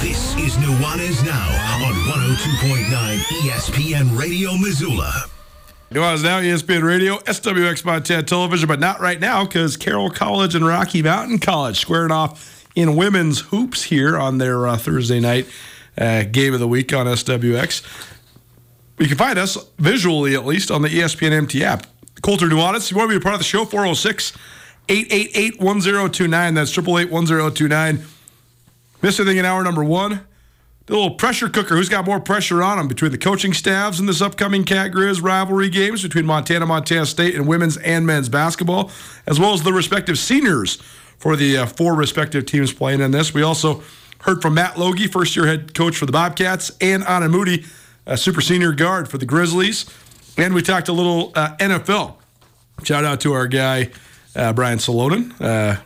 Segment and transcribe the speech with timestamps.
[0.00, 1.48] This is Nuanez Now
[1.86, 5.24] on 102.9 ESPN Radio Missoula.
[5.90, 10.66] Nuanez Now, ESPN Radio, SWX Montana Television, but not right now because Carroll College and
[10.66, 15.46] Rocky Mountain College squaring off in women's hoops here on their uh, Thursday night
[15.96, 17.82] uh, game of the week on SWX.
[18.98, 21.86] You can find us visually, at least, on the ESPN MT app.
[22.22, 23.64] Colter Nuanez, you want to be a part of the show?
[23.64, 24.32] 406
[24.88, 26.54] 888 1029.
[26.54, 28.06] That's 888 1029.
[29.06, 30.26] Missed anything in hour number one?
[30.86, 31.76] The little pressure cooker.
[31.76, 35.22] Who's got more pressure on them between the coaching staffs in this upcoming Cat Grizz
[35.22, 38.90] rivalry games between Montana, Montana State, and women's and men's basketball,
[39.24, 40.82] as well as the respective seniors
[41.18, 43.32] for the uh, four respective teams playing in this.
[43.32, 43.84] We also
[44.22, 47.64] heard from Matt Logie, first year head coach for the Bobcats, and Anna Moody,
[48.06, 49.86] a super senior guard for the Grizzlies.
[50.36, 52.16] And we talked a little uh, NFL.
[52.82, 53.92] Shout out to our guy,
[54.34, 55.80] uh, Brian Salonen, uh,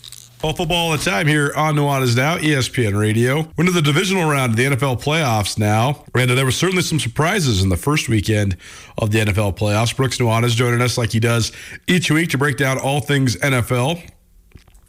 [0.42, 3.48] All football all the time here on Nuanez Now, ESPN Radio.
[3.56, 6.04] We're into the divisional round of the NFL playoffs now.
[6.16, 8.56] And there were certainly some surprises in the first weekend
[8.98, 9.96] of the NFL playoffs.
[9.96, 11.52] Brooks Nuanez joining us like he does
[11.86, 14.02] each week to break down all things NFL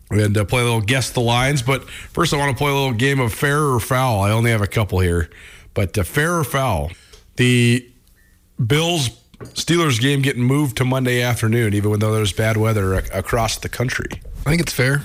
[0.10, 1.62] and uh, play a little guess the lines.
[1.62, 4.22] But first, I want to play a little game of fair or foul.
[4.22, 5.30] I only have a couple here,
[5.74, 6.92] but uh, fair or foul.
[7.38, 7.88] The
[8.66, 13.58] Bills Steelers game getting moved to Monday afternoon, even though there's bad weather ac- across
[13.58, 14.22] the country.
[14.46, 15.04] I think it's fair.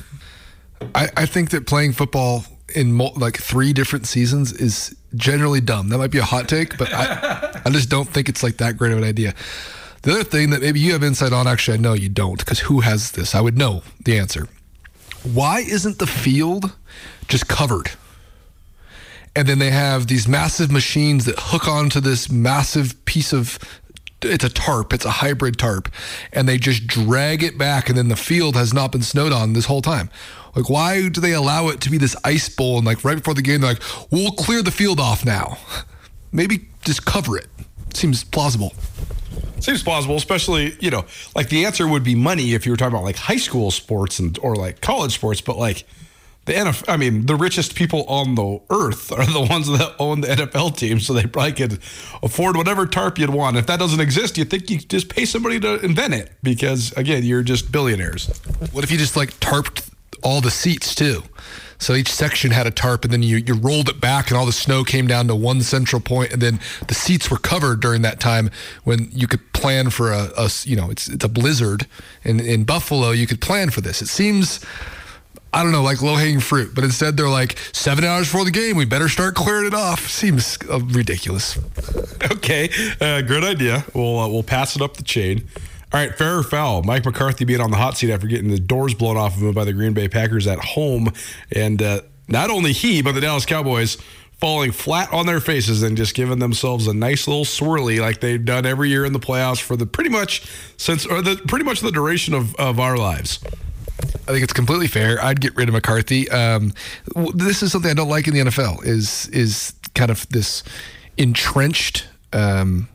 [0.95, 5.89] I, I think that playing football in mo- like three different seasons is generally dumb.
[5.89, 8.77] That might be a hot take, but I, I just don't think it's like that
[8.77, 9.35] great of an idea.
[10.03, 12.61] The other thing that maybe you have insight on, actually, I know you don't, because
[12.61, 13.35] who has this?
[13.35, 14.47] I would know the answer.
[15.25, 16.77] Why isn't the field
[17.27, 17.91] just covered?
[19.37, 23.59] And then they have these massive machines that hook onto this massive piece of
[24.23, 25.89] it's a tarp, it's a hybrid tarp,
[26.33, 29.53] and they just drag it back, and then the field has not been snowed on
[29.53, 30.11] this whole time.
[30.57, 32.79] Like, why do they allow it to be this ice bowl?
[32.79, 35.59] And like right before the game, they're like, "We'll clear the field off now."
[36.33, 37.47] Maybe just cover it.
[37.95, 38.75] Seems plausible.
[39.61, 41.05] Seems plausible, especially you know,
[41.37, 44.19] like the answer would be money if you were talking about like high school sports
[44.19, 45.85] and or like college sports, but like
[46.49, 50.23] the NFL, I mean, the richest people on the earth are the ones that own
[50.23, 51.73] the NFL team, so they probably could
[52.23, 53.57] afford whatever tarp you'd want.
[53.57, 57.23] If that doesn't exist, you think you just pay somebody to invent it because again,
[57.23, 58.27] you're just billionaires.
[58.73, 59.89] What if you just like tarped
[60.23, 61.23] all the seats too?
[61.81, 64.47] So each section had a tarp, and then you, you rolled it back, and all
[64.47, 66.59] the snow came down to one central point, and then
[66.89, 68.51] the seats were covered during that time
[68.83, 71.87] when you could plan for a, a you know it's it's a blizzard
[72.25, 73.11] in in Buffalo.
[73.11, 74.03] You could plan for this.
[74.03, 74.65] It seems.
[75.53, 78.51] I don't know, like low hanging fruit, but instead they're like seven hours before the
[78.51, 78.77] game.
[78.77, 80.09] We better start clearing it off.
[80.09, 81.59] Seems uh, ridiculous.
[82.31, 82.69] Okay,
[83.01, 83.85] uh, good idea.
[83.95, 85.47] We'll uh, we'll pass it up the chain.
[85.93, 86.83] All right, fair or foul?
[86.83, 89.53] Mike McCarthy being on the hot seat after getting the doors blown off of him
[89.53, 91.13] by the Green Bay Packers at home,
[91.53, 93.99] and uh, not only he but the Dallas Cowboys
[94.39, 98.45] falling flat on their faces and just giving themselves a nice little swirly like they've
[98.45, 100.43] done every year in the playoffs for the pretty much
[100.77, 103.41] since or the pretty much the duration of, of our lives.
[104.29, 105.23] I think it's completely fair.
[105.25, 106.31] I'd get rid of McCarthy.
[106.31, 106.75] Um,
[107.35, 108.85] this is something I don't like in the NFL.
[108.85, 110.63] Is is kind of this
[111.17, 112.89] entrenched um,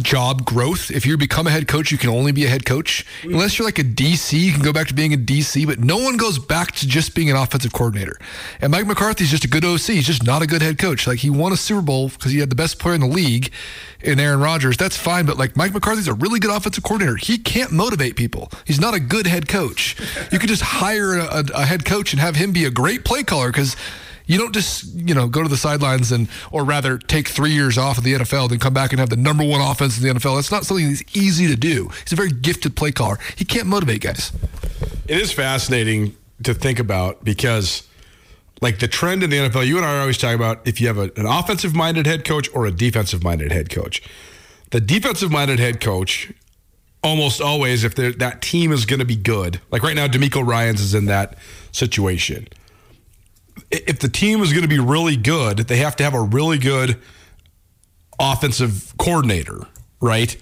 [0.00, 0.90] job growth.
[0.90, 3.04] If you become a head coach, you can only be a head coach.
[3.22, 5.98] Unless you're like a DC, you can go back to being a DC, but no
[5.98, 8.18] one goes back to just being an offensive coordinator.
[8.60, 9.80] And Mike McCarthy's just a good OC.
[9.80, 11.06] He's just not a good head coach.
[11.06, 13.52] Like he won a Super Bowl because he had the best player in the league
[14.04, 14.76] in Aaron Rodgers.
[14.76, 17.16] That's fine, but like Mike McCarthy's a really good offensive coordinator.
[17.16, 18.50] He can't motivate people.
[18.64, 19.96] He's not a good head coach.
[20.30, 23.22] You could just hire a, a, head coach and have him be a great play
[23.22, 23.76] caller because
[24.26, 27.76] you don't just you know go to the sidelines and or rather take three years
[27.76, 30.14] off of the NFL then come back and have the number one offense in the
[30.14, 30.36] NFL.
[30.36, 31.90] That's not something that's easy to do.
[32.02, 33.18] He's a very gifted play caller.
[33.36, 34.32] He can't motivate guys.
[35.06, 37.86] It is fascinating to think about because
[38.60, 40.86] like the trend in the NFL, you and I are always talking about if you
[40.86, 44.02] have a, an offensive minded head coach or a defensive minded head coach.
[44.70, 46.32] The defensive minded head coach
[47.02, 49.60] almost always if that team is going to be good.
[49.70, 51.36] Like right now DeMeco Ryans is in that
[51.70, 52.48] situation
[53.70, 56.58] if the team is going to be really good, they have to have a really
[56.58, 56.98] good
[58.18, 59.66] offensive coordinator,
[60.00, 60.36] right?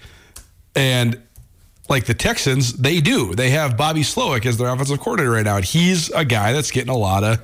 [0.75, 1.21] And
[1.89, 3.35] like the Texans, they do.
[3.35, 5.57] They have Bobby Slowik as their offensive coordinator right now.
[5.57, 7.39] And he's a guy that's getting a lot of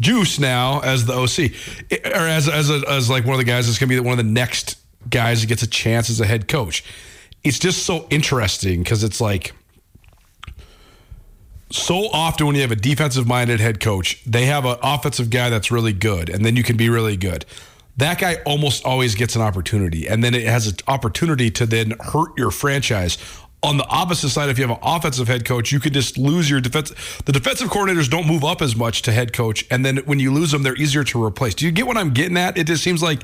[0.00, 3.66] juice now as the OC, or as as a, as like one of the guys
[3.66, 4.78] that's going to be one of the next
[5.08, 6.84] guys that gets a chance as a head coach.
[7.42, 9.52] It's just so interesting because it's like
[11.74, 15.50] so often when you have a defensive minded head coach, they have an offensive guy
[15.50, 17.44] that's really good, and then you can be really good.
[17.96, 21.94] That guy almost always gets an opportunity, and then it has an opportunity to then
[22.00, 23.18] hurt your franchise
[23.64, 26.50] on the opposite side, if you have an offensive head coach, you could just lose
[26.50, 26.92] your defense.
[27.24, 30.30] The defensive coordinators don't move up as much to head coach, and then when you
[30.32, 31.54] lose them, they're easier to replace.
[31.54, 32.58] Do you get what I'm getting at?
[32.58, 33.22] It just seems like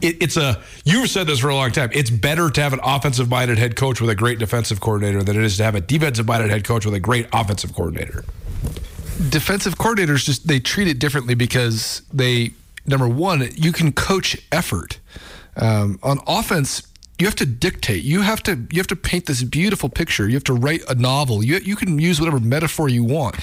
[0.00, 0.62] it, it's a.
[0.84, 1.90] You've said this for a long time.
[1.92, 5.42] It's better to have an offensive-minded head coach with a great defensive coordinator than it
[5.42, 8.24] is to have a defensive-minded head coach with a great offensive coordinator.
[9.28, 12.52] Defensive coordinators just they treat it differently because they
[12.86, 14.98] number one, you can coach effort.
[15.56, 16.82] Um, on offense,
[17.20, 18.02] you have to dictate.
[18.02, 20.26] You have to you have to paint this beautiful picture.
[20.26, 21.44] You have to write a novel.
[21.44, 23.36] You you can use whatever metaphor you want.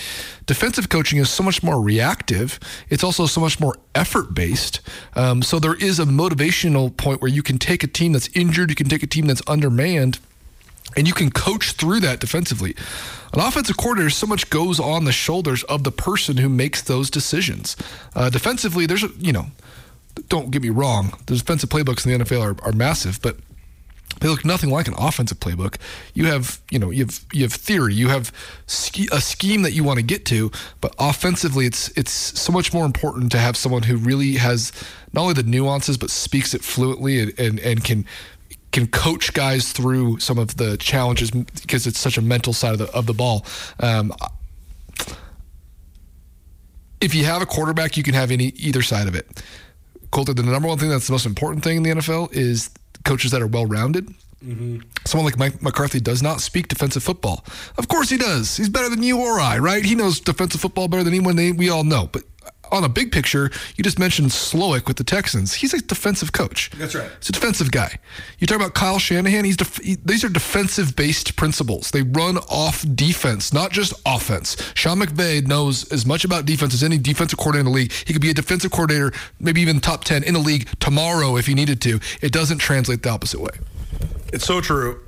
[0.45, 2.59] Defensive coaching is so much more reactive.
[2.89, 4.79] It's also so much more effort based.
[5.15, 8.69] Um, so there is a motivational point where you can take a team that's injured,
[8.69, 10.19] you can take a team that's undermanned,
[10.95, 12.75] and you can coach through that defensively.
[13.33, 17.09] An offensive coordinator, so much goes on the shoulders of the person who makes those
[17.09, 17.75] decisions.
[18.15, 19.47] Uh, defensively, there's a you know.
[20.29, 21.13] Don't get me wrong.
[21.27, 23.37] The defensive playbooks in the NFL are, are massive, but
[24.19, 25.77] they look nothing like an offensive playbook.
[26.13, 28.31] You have, you know, you have you have theory, you have
[29.11, 32.85] a scheme that you want to get to, but offensively, it's it's so much more
[32.85, 34.71] important to have someone who really has
[35.13, 38.05] not only the nuances but speaks it fluently and and, and can
[38.71, 42.79] can coach guys through some of the challenges because it's such a mental side of
[42.79, 43.45] the of the ball.
[43.79, 44.13] Um,
[46.99, 49.43] if you have a quarterback, you can have any either side of it.
[50.11, 52.69] Colter, the number one thing that's the most important thing in the NFL is
[53.07, 54.13] coaches that are well rounded.
[54.45, 54.79] Mm-hmm.
[55.05, 57.43] Someone like Mike McCarthy does not speak defensive football.
[57.77, 58.57] Of course he does.
[58.57, 59.83] He's better than you or I, right?
[59.83, 62.09] He knows defensive football better than anyone they, we all know.
[62.11, 62.23] But
[62.71, 65.55] on a big picture, you just mentioned Slowik with the Texans.
[65.55, 66.69] He's a defensive coach.
[66.71, 67.09] That's right.
[67.19, 67.99] He's a defensive guy.
[68.39, 69.45] You talk about Kyle Shanahan.
[69.45, 71.91] He's def- he, these are defensive based principles.
[71.91, 74.57] They run off defense, not just offense.
[74.73, 77.91] Sean McVay knows as much about defense as any defensive coordinator in the league.
[77.91, 81.47] He could be a defensive coordinator, maybe even top ten in the league tomorrow if
[81.47, 81.99] he needed to.
[82.21, 83.51] It doesn't translate the opposite way.
[84.33, 85.01] It's so true.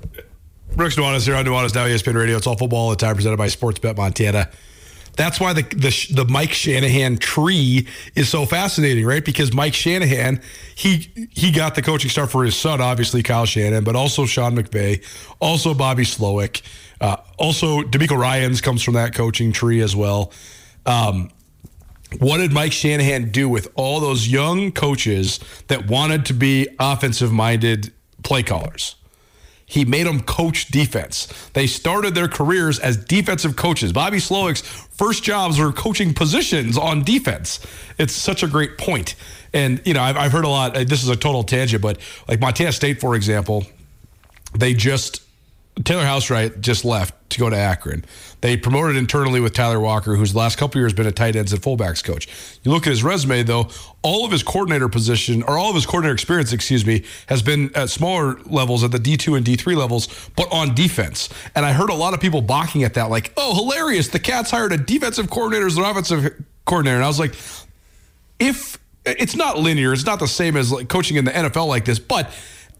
[0.75, 2.37] Brooks Nuanez here on Nuanez Now ESPN Radio.
[2.37, 4.49] It's all football all the time, presented by Sportsbet Montana.
[5.19, 9.23] That's why the, the the Mike Shanahan tree is so fascinating, right?
[9.23, 10.41] Because Mike Shanahan,
[10.75, 14.55] he he got the coaching start for his son, obviously Kyle Shanahan, but also Sean
[14.55, 15.03] McVay,
[15.41, 16.61] also Bobby Slowik,
[17.01, 20.31] uh, also DeMeco Ryans comes from that coaching tree as well.
[20.85, 21.31] Um,
[22.19, 27.33] what did Mike Shanahan do with all those young coaches that wanted to be offensive
[27.33, 27.91] minded
[28.23, 28.95] play callers?
[29.69, 31.27] He made them coach defense.
[31.53, 33.93] They started their careers as defensive coaches.
[33.93, 37.59] Bobby Slowik's first jobs were coaching positions on defense.
[37.99, 39.13] It's such a great point.
[39.53, 40.75] And, you know, I've, I've heard a lot.
[40.75, 43.67] Uh, this is a total tangent, but like Montana State, for example,
[44.57, 45.21] they just
[45.83, 48.03] Taylor Housewright just left to go to Akron.
[48.41, 51.53] They promoted internally with Tyler Walker, who's the last couple years been a tight ends
[51.53, 52.27] and fullbacks coach.
[52.63, 53.69] You look at his resume, though,
[54.01, 57.71] all of his coordinator position, or all of his coordinator experience, excuse me, has been
[57.75, 61.29] at smaller levels, at the D2 and D3 levels, but on defense.
[61.55, 64.07] And I heard a lot of people balking at that, like, oh, hilarious.
[64.07, 66.95] The Cats hired a defensive coordinator as an offensive coordinator.
[66.95, 67.35] And I was like,
[68.39, 71.85] if it's not linear, it's not the same as like coaching in the NFL like
[71.85, 72.31] this, but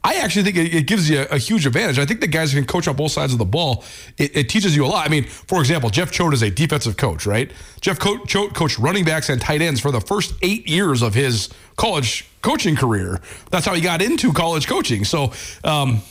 [0.03, 1.99] I actually think it, it gives you a, a, huge advantage.
[1.99, 3.83] I think the guys who can coach on both sides of the ball,
[4.17, 5.05] it, it, teaches you a lot.
[5.05, 7.51] I mean, for example, Jeff Choate is a defensive coach, right?
[7.81, 11.49] Jeff Choate coached running backs and tight ends for the first eight years of his
[11.75, 13.19] college coaching career.
[13.51, 15.03] That's how he got into college coaching.
[15.03, 15.33] So,
[15.65, 16.01] um,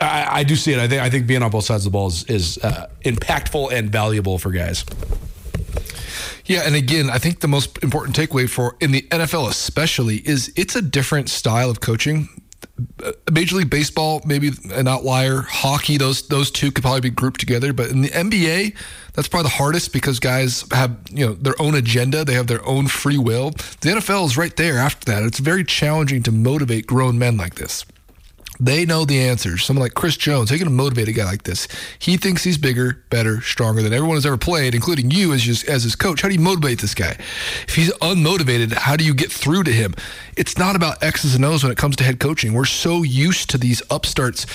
[0.00, 0.78] I, I, do see it.
[0.78, 3.72] I think I think being on both sides of the ball is, is uh, impactful
[3.72, 4.84] and valuable for guys.
[6.44, 10.52] Yeah, and again, I think the most important takeaway for in the NFL especially is
[10.56, 12.28] it's a different style of coaching.
[13.30, 15.42] Major League Baseball, maybe an outlier.
[15.42, 17.72] Hockey, those those two could probably be grouped together.
[17.72, 18.76] But in the NBA,
[19.14, 22.24] that's probably the hardest because guys have you know their own agenda.
[22.24, 23.50] They have their own free will.
[23.80, 25.22] The NFL is right there after that.
[25.22, 27.84] It's very challenging to motivate grown men like this.
[28.62, 29.64] They know the answers.
[29.64, 31.66] Someone like Chris Jones, they can motivate a guy like this.
[31.98, 35.66] He thinks he's bigger, better, stronger than everyone has ever played, including you as just,
[35.66, 36.22] as his coach.
[36.22, 37.16] How do you motivate this guy?
[37.66, 39.96] If he's unmotivated, how do you get through to him?
[40.36, 42.52] It's not about X's and O's when it comes to head coaching.
[42.52, 44.46] We're so used to these upstarts.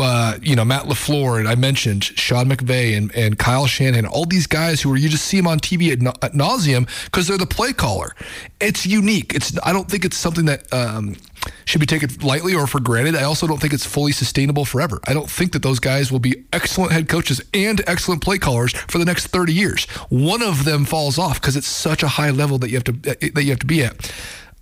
[0.00, 4.26] Uh, you know, Matt LaFleur, and I mentioned Sean McVay and, and Kyle Shanahan, all
[4.26, 7.36] these guys who are you just see them on TV at, at nauseum because they're
[7.36, 8.14] the play caller.
[8.60, 9.34] It's unique.
[9.34, 11.16] It's I don't think it's something that um,
[11.64, 13.14] should be taken lightly or for granted.
[13.14, 15.00] I also don't think it's fully sustainable forever.
[15.06, 18.72] I don't think that those guys will be excellent head coaches and excellent play callers
[18.72, 19.84] for the next 30 years.
[20.08, 22.92] One of them falls off because it's such a high level that you have to
[22.92, 24.12] that you have to be at.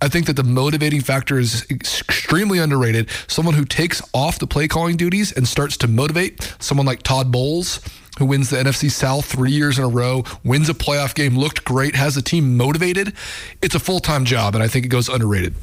[0.01, 3.09] I think that the motivating factor is extremely underrated.
[3.27, 7.33] Someone who takes off the play calling duties and starts to motivate, someone like Todd
[7.33, 7.81] Bowles,
[8.19, 11.63] who wins the NFC South three years in a row, wins a playoff game, looked
[11.63, 13.13] great, has the team motivated.
[13.61, 15.55] It's a full time job, and I think it goes underrated.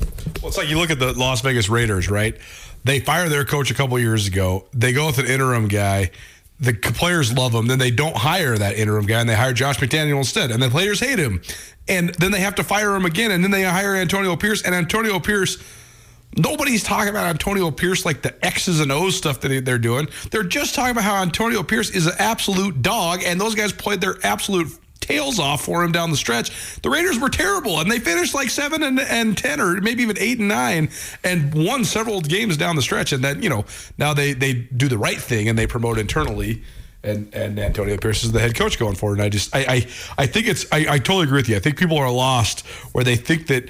[0.43, 2.37] Well, it's like you look at the Las Vegas Raiders, right?
[2.85, 4.65] They fire their coach a couple years ago.
[4.73, 6.11] They go with an interim guy.
[6.59, 7.67] The players love him.
[7.67, 10.51] Then they don't hire that interim guy, and they hire Josh McDaniel instead.
[10.51, 11.43] And the players hate him.
[11.89, 13.31] And then they have to fire him again.
[13.31, 14.63] And then they hire Antonio Pierce.
[14.63, 15.63] And Antonio Pierce
[16.37, 20.09] Nobody's talking about Antonio Pierce like the X's and O's stuff that they're doing.
[20.31, 24.01] They're just talking about how Antonio Pierce is an absolute dog, and those guys played
[24.01, 24.69] their absolute
[25.01, 26.81] tails off for him down the stretch.
[26.83, 30.19] The Raiders were terrible, and they finished like seven and, and ten, or maybe even
[30.19, 30.91] eight and nine,
[31.25, 33.13] and won several games down the stretch.
[33.13, 33.65] And then you know
[33.99, 36.63] now they they do the right thing and they promote internally.
[37.03, 39.21] And, and Antonio Pierce is the head coach going forward.
[39.21, 39.87] And I just I I,
[40.19, 41.55] I think it's I, I totally agree with you.
[41.55, 43.69] I think people are lost where they think that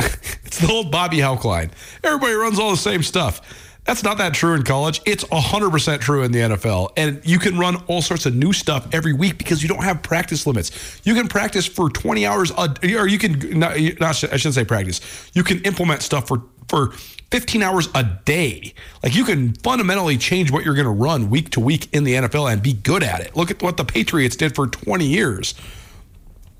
[0.44, 1.70] it's the old Bobby Hauck line.
[2.02, 3.40] Everybody runs all the same stuff.
[3.84, 5.00] That's not that true in college.
[5.06, 6.92] It's 100% true in the NFL.
[6.96, 10.02] And you can run all sorts of new stuff every week because you don't have
[10.02, 11.00] practice limits.
[11.04, 14.64] You can practice for 20 hours, a, or you can, not, not, I shouldn't say
[14.64, 15.00] practice,
[15.32, 16.92] you can implement stuff for, for
[17.30, 18.74] 15 hours a day.
[19.02, 22.14] Like you can fundamentally change what you're going to run week to week in the
[22.14, 23.34] NFL and be good at it.
[23.34, 25.54] Look at what the Patriots did for 20 years.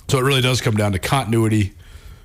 [0.09, 1.75] So it really does come down to continuity,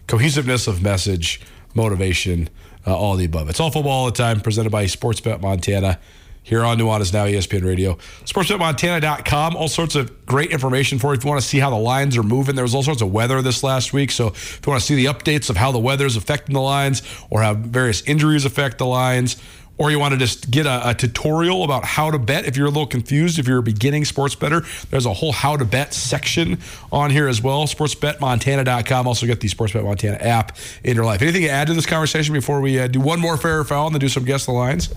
[0.07, 1.41] cohesiveness of message,
[1.74, 2.50] motivation,
[2.88, 3.50] uh, all the above.
[3.50, 6.00] It's all football all the time, presented by Sportsbet Montana.
[6.45, 7.95] Here on Nuanez Now, ESPN Radio.
[8.25, 9.55] SportsBetMontana.com.
[9.55, 12.15] All sorts of great information for you if you want to see how the lines
[12.17, 12.53] are moving.
[12.53, 14.12] There was all sorts of weather this last week.
[14.12, 16.62] So if you want to see the updates of how the weather is affecting the
[16.62, 19.38] lines or how various injuries affect the lines,
[19.77, 22.67] or you want to just get a, a, tutorial about how to bet if you're
[22.67, 25.94] a little confused, if you're a beginning sports bettor, there's a whole how to bet
[25.94, 26.58] section
[26.91, 27.65] on here as well.
[27.65, 29.08] SportsBetMontana.com.
[29.08, 31.22] Also get the SportsBet Montana app in your life.
[31.22, 33.88] Anything to add to this conversation before we uh, do one more fair or foul
[33.88, 34.94] and then do some guess the lines?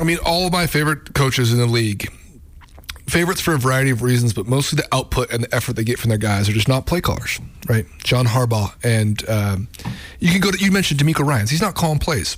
[0.00, 2.12] I mean, all of my favorite coaches in the league
[3.06, 5.98] favorites for a variety of reasons, but mostly the output and the effort they get
[5.98, 7.86] from their guys are just not play callers, right?
[8.04, 9.68] John Harbaugh and um,
[10.18, 11.50] you can go to you mentioned DeMeco Ryans.
[11.50, 12.36] He's not calling plays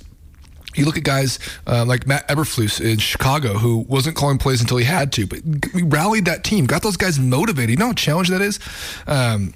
[0.75, 4.77] you look at guys uh, like Matt Eberflus in Chicago, who wasn't calling plays until
[4.77, 5.39] he had to, but
[5.73, 7.71] we rallied that team, got those guys motivated.
[7.71, 8.59] You know how challenge that is?
[9.07, 9.53] Um,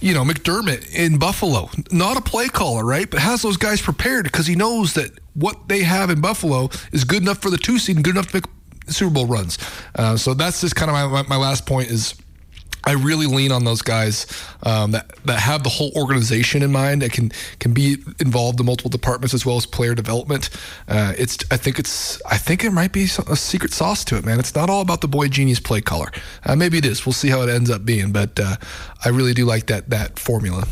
[0.00, 3.10] you know, McDermott in Buffalo, not a play caller, right?
[3.10, 7.04] But has those guys prepared because he knows that what they have in Buffalo is
[7.04, 8.44] good enough for the two seed and good enough to make
[8.88, 9.58] Super Bowl runs.
[9.94, 12.14] Uh, so that's just kind of my, my last point is–
[12.88, 14.26] I really lean on those guys
[14.62, 18.64] um, that that have the whole organization in mind that can can be involved in
[18.64, 20.48] multiple departments as well as player development.
[20.88, 24.24] Uh, it's I think it's I think it might be a secret sauce to it,
[24.24, 24.40] man.
[24.40, 26.10] It's not all about the boy genius play caller.
[26.46, 27.04] Uh, maybe it is.
[27.04, 28.56] We'll see how it ends up being, but uh,
[29.04, 30.66] I really do like that that formula.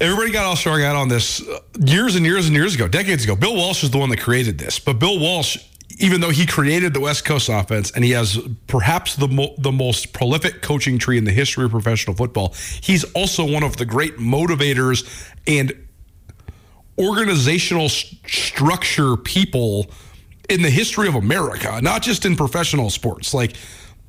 [0.00, 3.24] Everybody got all strung out on this uh, years and years and years ago, decades
[3.24, 3.36] ago.
[3.36, 5.58] Bill Walsh is the one that created this, but Bill Walsh
[5.96, 9.72] even though he created the West Coast offense and he has perhaps the mo- the
[9.72, 13.86] most prolific coaching tree in the history of professional football, he's also one of the
[13.86, 15.08] great motivators
[15.46, 15.72] and
[16.98, 19.86] organizational st- structure people
[20.48, 23.32] in the history of America, not just in professional sports.
[23.32, 23.56] Like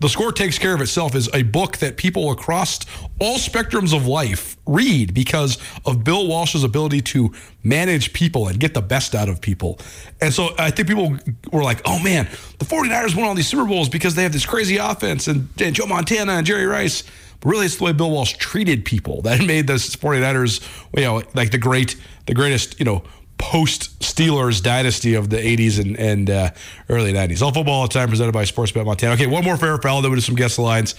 [0.01, 2.79] The Score Takes Care of Itself is a book that people across
[3.19, 8.73] all spectrums of life read because of Bill Walsh's ability to manage people and get
[8.73, 9.77] the best out of people.
[10.21, 11.17] And so I think people
[11.51, 12.29] were like, oh man,
[12.59, 15.75] the 49ers won all these Super Bowls because they have this crazy offense and, and
[15.75, 17.03] Joe Montana and Jerry Rice.
[17.41, 20.61] But really, it's the way Bill Walsh treated people that made the 49ers,
[20.95, 23.03] you know, like the great, the greatest, you know,
[23.39, 26.51] post Steelers dynasty of the 80s and, and uh,
[26.89, 27.41] early 90s.
[27.41, 29.13] All football all the time presented by Sportsbet Montana.
[29.15, 30.93] Okay, one more fair foul, then we'll do some guest lines.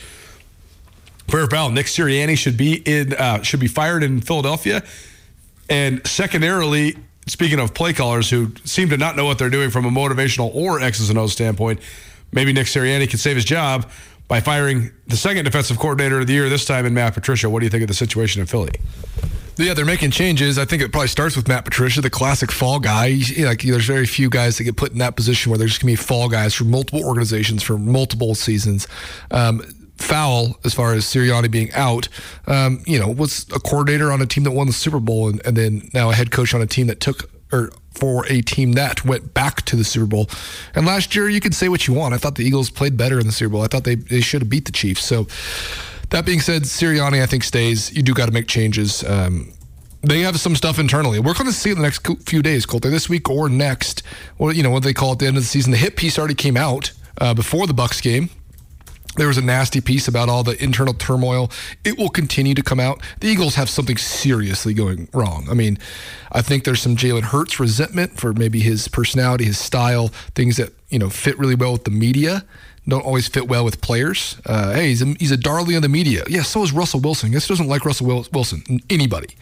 [1.28, 1.70] Fair foul.
[1.70, 4.82] Nick Sirianni should be in uh, should be fired in Philadelphia.
[5.68, 6.96] And secondarily,
[7.28, 10.52] speaking of play callers who seem to not know what they're doing from a motivational
[10.52, 11.78] or X's and O's standpoint,
[12.32, 13.88] maybe Nick Sirianni could save his job
[14.26, 17.48] by firing the second defensive coordinator of the year this time in Matt Patricia.
[17.48, 18.72] What do you think of the situation in Philly?
[19.60, 20.58] Yeah, they're making changes.
[20.58, 23.20] I think it probably starts with Matt Patricia, the classic fall guy.
[23.38, 25.94] Like, there's very few guys that get put in that position where they're just going
[25.94, 28.88] to be fall guys for multiple organizations for multiple seasons.
[29.30, 29.62] Um,
[29.98, 32.08] foul as far as Sirianni being out.
[32.46, 35.44] Um, you know, was a coordinator on a team that won the Super Bowl and,
[35.44, 38.72] and then now a head coach on a team that took or for a team
[38.72, 40.30] that went back to the Super Bowl.
[40.74, 42.14] And last year, you can say what you want.
[42.14, 43.62] I thought the Eagles played better in the Super Bowl.
[43.62, 45.04] I thought they, they should have beat the Chiefs.
[45.04, 45.26] So
[46.10, 47.92] that being said, Sirianni, I think, stays.
[47.92, 49.02] You do got to make changes.
[49.04, 49.52] Um,
[50.02, 51.18] they have some stuff internally.
[51.18, 54.02] We're going to see in the next few days, Colter, this week or next.
[54.38, 55.72] Well, you know what they call at the end of the season.
[55.72, 58.30] The hit piece already came out uh, before the Bucs game.
[59.16, 61.50] There was a nasty piece about all the internal turmoil.
[61.84, 63.02] It will continue to come out.
[63.20, 65.48] The Eagles have something seriously going wrong.
[65.50, 65.78] I mean,
[66.30, 70.72] I think there's some Jalen Hurts resentment for maybe his personality, his style, things that
[70.90, 72.44] you know fit really well with the media
[72.88, 74.40] don't always fit well with players.
[74.44, 76.24] Uh, hey, he's a, he's a darling of the media.
[76.28, 77.30] Yeah, so is Russell Wilson.
[77.30, 78.80] This doesn't like Russell Wilson.
[78.88, 79.36] Anybody.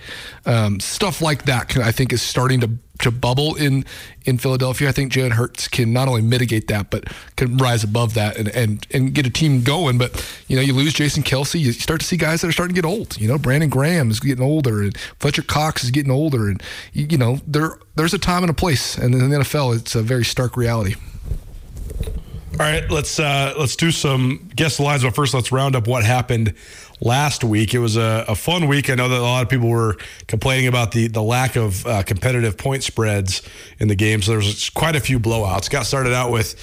[0.44, 3.84] Um, stuff like that, can, I think, is starting to to bubble in
[4.24, 4.88] in Philadelphia.
[4.88, 7.04] I think Jalen Hurts can not only mitigate that, but
[7.36, 9.98] can rise above that and and and get a team going.
[9.98, 12.74] But you know, you lose Jason Kelce, you start to see guys that are starting
[12.74, 13.20] to get old.
[13.20, 16.62] You know, Brandon Graham is getting older, and Fletcher Cox is getting older, and
[16.92, 20.02] you, know, there there's a time and a place, and in the NFL, it's a
[20.02, 20.94] very stark reality.
[22.52, 25.04] All right, let's uh, let's do some guess the lines.
[25.04, 26.54] But first, let's round up what happened
[27.00, 27.74] last week.
[27.74, 28.90] It was a, a, fun week.
[28.90, 32.02] I know that a lot of people were complaining about the the lack of uh,
[32.02, 33.42] competitive point spreads
[33.78, 34.22] in the game.
[34.22, 35.70] So there was quite a few blowouts.
[35.70, 36.54] Got started out with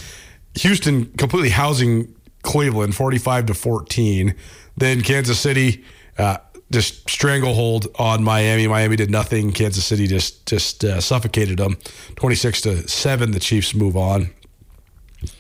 [0.55, 2.13] Houston completely housing
[2.43, 4.35] Cleveland, forty five to fourteen.
[4.77, 5.83] Then Kansas City.
[6.17, 6.37] Uh,
[6.71, 8.67] just stranglehold on Miami.
[8.67, 9.51] Miami did nothing.
[9.51, 11.77] Kansas City just just uh, suffocated them.
[12.15, 13.31] Twenty six to seven.
[13.31, 14.29] The Chiefs move on.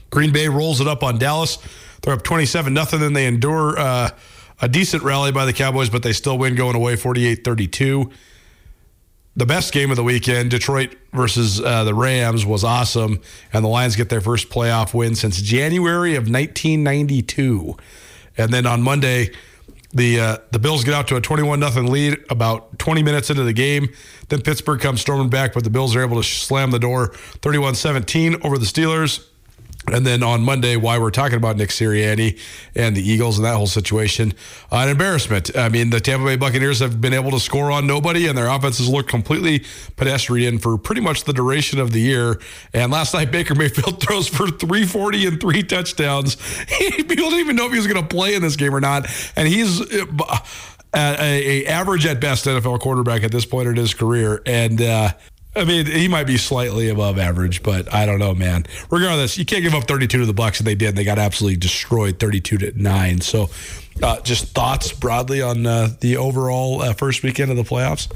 [0.09, 1.57] Green Bay rolls it up on Dallas.
[2.01, 2.99] They're up 27 nothing.
[2.99, 4.11] Then they endure uh,
[4.61, 8.09] a decent rally by the Cowboys, but they still win going away 48 32.
[9.37, 13.19] The best game of the weekend, Detroit versus uh, the Rams, was awesome.
[13.51, 17.75] And the Lions get their first playoff win since January of 1992.
[18.37, 19.31] And then on Monday,
[19.93, 23.43] the uh, the Bills get out to a 21 nothing lead about 20 minutes into
[23.43, 23.89] the game.
[24.29, 27.75] Then Pittsburgh comes storming back, but the Bills are able to slam the door 31
[27.75, 29.25] 17 over the Steelers.
[29.91, 32.39] And then on Monday, why we're talking about Nick Sirianni
[32.75, 34.33] and the Eagles and that whole situation,
[34.71, 35.55] uh, an embarrassment.
[35.55, 38.47] I mean, the Tampa Bay Buccaneers have been able to score on nobody, and their
[38.47, 39.63] offenses look completely
[39.95, 42.39] pedestrian for pretty much the duration of the year.
[42.73, 46.35] And last night, Baker Mayfield throws for 340 and three touchdowns.
[46.67, 49.47] People don't even know if he's going to play in this game or not, and
[49.47, 49.81] he's.
[49.81, 50.37] Uh,
[50.97, 55.11] a, a, average at best NFL quarterback at this point in his career, and uh,
[55.55, 58.65] I mean, he might be slightly above average, but I don't know, man.
[58.89, 60.95] Regardless, you can't give up 32 to the Bucs, and they did.
[60.95, 63.21] They got absolutely destroyed, 32 to nine.
[63.21, 63.49] So,
[64.03, 68.11] uh, just thoughts broadly on uh, the overall uh, first weekend of the playoffs.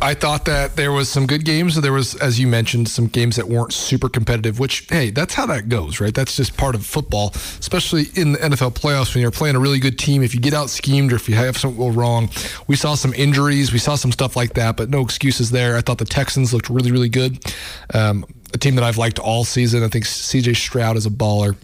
[0.00, 1.80] I thought that there was some good games.
[1.80, 4.58] There was, as you mentioned, some games that weren't super competitive.
[4.58, 6.14] Which, hey, that's how that goes, right?
[6.14, 9.78] That's just part of football, especially in the NFL playoffs when you're playing a really
[9.78, 10.22] good team.
[10.22, 12.30] If you get out schemed or if you have something go wrong,
[12.66, 15.76] we saw some injuries, we saw some stuff like that, but no excuses there.
[15.76, 17.44] I thought the Texans looked really, really good.
[17.92, 19.82] Um, a team that I've liked all season.
[19.82, 20.54] I think C.J.
[20.54, 21.56] Stroud is a baller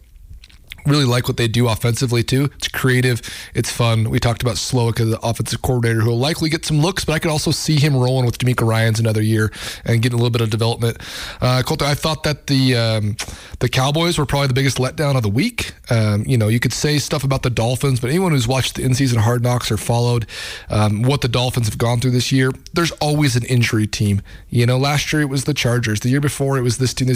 [0.86, 2.50] really like what they do offensively too.
[2.56, 3.20] It's creative,
[3.54, 4.08] it's fun.
[4.10, 7.18] We talked about Slowik, the offensive coordinator, who will likely get some looks, but I
[7.18, 9.52] could also see him rolling with DeMeco Ryans another year
[9.84, 10.98] and getting a little bit of development.
[11.40, 13.16] Uh, Colter, I thought that the um,
[13.58, 15.72] the Cowboys were probably the biggest letdown of the week.
[15.90, 18.84] Um, you know, you could say stuff about the Dolphins, but anyone who's watched the
[18.84, 20.26] in-season Hard Knocks or followed
[20.70, 24.22] um, what the Dolphins have gone through this year, there's always an injury team.
[24.48, 26.00] You know, last year it was the Chargers.
[26.00, 27.10] The year before it was this team.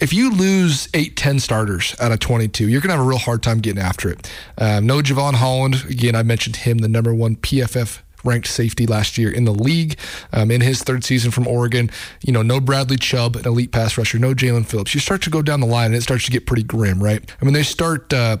[0.00, 3.18] If you lose eight, 10 starters out of 22, you're going to have a real
[3.18, 4.30] hard time getting after it.
[4.58, 5.84] Um, no Jevon Holland.
[5.88, 9.96] Again, I mentioned him, the number one PFF ranked safety last year in the league
[10.32, 11.90] um, in his third season from Oregon.
[12.22, 14.94] You know, no Bradley Chubb, an elite pass rusher, no Jaelan Phillips.
[14.94, 17.22] You start to go down the line and it starts to get pretty grim, right?
[17.40, 18.12] I mean, they start.
[18.12, 18.38] Uh,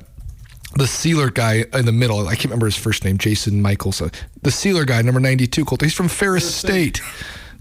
[0.76, 2.26] the Sieler guy in the middle.
[2.26, 4.02] I can't remember his first name, Jason Michaels.
[4.02, 4.08] Uh,
[4.42, 5.86] the Sieler guy, number 92, Colter.
[5.86, 7.00] He's from Ferris State.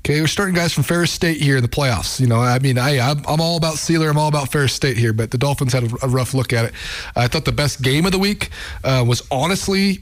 [0.06, 2.20] Okay, we're starting guys from Ferris State here in the playoffs.
[2.20, 4.10] You know, I mean, I I'm, I'm all about Sieler.
[4.10, 6.66] I'm all about Ferris State here, but the Dolphins had a, a rough look at
[6.66, 6.74] it.
[7.16, 8.50] I thought the best game of the week
[8.84, 10.00] uh, was honestly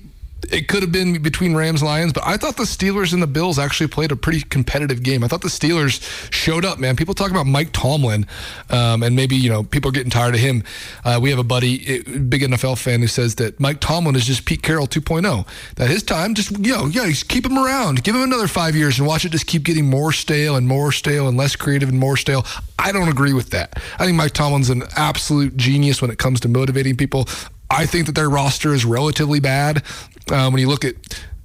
[0.49, 3.59] it could have been between Rams Lions, but I thought the Steelers and the Bills
[3.59, 5.23] actually played a pretty competitive game.
[5.23, 6.01] I thought the Steelers
[6.31, 6.95] showed up, man.
[6.95, 8.25] People talk about Mike Tomlin,
[8.69, 10.63] um, and maybe you know people are getting tired of him.
[11.05, 14.45] Uh, we have a buddy, big NFL fan, who says that Mike Tomlin is just
[14.45, 15.47] Pete Carroll 2.0.
[15.75, 18.97] That his time, just you know, yeah, keep him around, give him another five years,
[18.97, 21.99] and watch it just keep getting more stale and more stale and less creative and
[21.99, 22.45] more stale.
[22.79, 23.79] I don't agree with that.
[23.99, 27.27] I think Mike Tomlin's an absolute genius when it comes to motivating people.
[27.71, 29.83] I think that their roster is relatively bad.
[30.31, 30.95] Um, when you look at,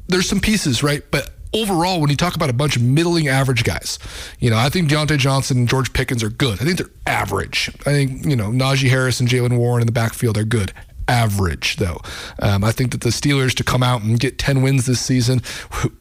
[0.09, 1.03] there's some pieces, right?
[1.11, 3.99] But overall, when you talk about a bunch of middling average guys,
[4.39, 6.61] you know, I think Diontae Johnson and George Pickens are good.
[6.61, 7.71] I think they're average.
[7.81, 10.73] I think, you know, Najee Harris and Jaylen Warren in the backfield are good
[11.09, 12.01] average, though.
[12.40, 15.40] Um, I think that the Steelers to come out and get 10 wins this season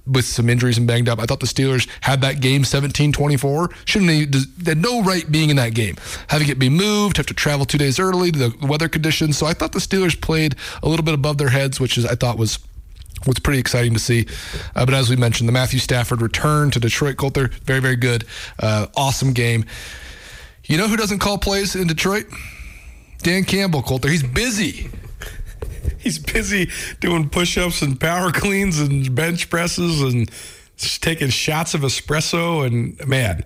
[0.08, 3.70] with some injuries and banged up, I thought the Steelers had that game 17 24.
[3.86, 5.96] Shouldn't they, they had no right being in that game.
[6.28, 9.38] Having it be moved, have to travel two days early the weather conditions.
[9.38, 12.16] So I thought the Steelers played a little bit above their heads, which is I
[12.16, 12.60] thought was
[13.26, 14.28] was pretty exciting to see.
[14.76, 18.26] Uh, but as we mentioned, the Matthew Stafford return to Detroit Colter, very, very good.
[18.60, 19.66] Uh, awesome game.
[20.66, 22.26] You know who doesn't call plays in Detroit?
[23.26, 24.08] Dan Campbell, Colter.
[24.08, 24.88] He's busy.
[25.98, 30.30] He's busy doing push ups and power cleans and bench presses and
[30.78, 32.64] taking shots of espresso.
[32.64, 33.44] And man,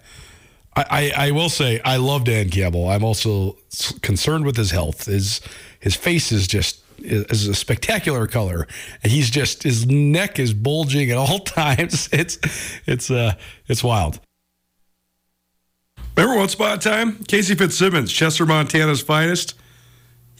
[0.76, 2.90] I, I, I will say I love Dan Campbell.
[2.90, 3.56] I'm also
[4.02, 5.06] concerned with his health.
[5.06, 5.40] His
[5.80, 8.68] his face is just is a spectacular color.
[9.02, 12.10] He's just his neck is bulging at all times.
[12.12, 12.38] It's
[12.86, 13.36] it's uh
[13.70, 14.20] it's wild.
[16.18, 17.24] Remember one spot time?
[17.30, 19.56] Casey Fitzsimmons, Chester, Montana's finest.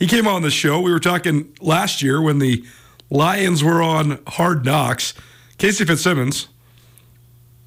[0.00, 0.80] He came on the show.
[0.80, 2.64] We were talking last year when the
[3.10, 5.14] Lions were on Hard Knocks.
[5.58, 6.48] Casey Fitzsimmons,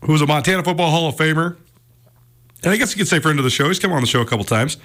[0.04, 1.56] who's a Montana Football Hall of Famer,
[2.64, 3.68] and I guess you could say friend of the show.
[3.68, 4.78] He's come on the show a couple times.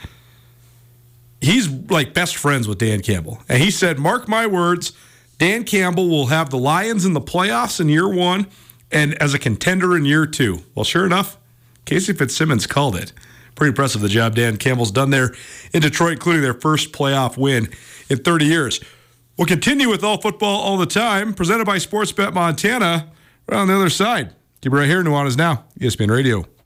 [1.40, 3.40] He's like best friends with Dan Campbell.
[3.48, 4.92] And he said, Mark my words,
[5.38, 8.48] Dan Campbell will have the Lions in the playoffs in year one
[8.90, 10.64] and as a contender in year two.
[10.74, 11.38] Well, sure enough,
[11.86, 13.12] Casey Fitzsimmons called it
[13.58, 15.34] pretty impressive the job Dan Campbell's done there
[15.74, 17.68] in Detroit, including their first playoff win
[18.08, 18.80] in 30 years.
[19.36, 23.12] We'll continue with all football all the time, presented by Sportsbet Montana.
[23.48, 24.34] Right on the other side.
[24.60, 25.02] Keep it right here.
[25.02, 26.57] Nuanez Now, ESPN Radio.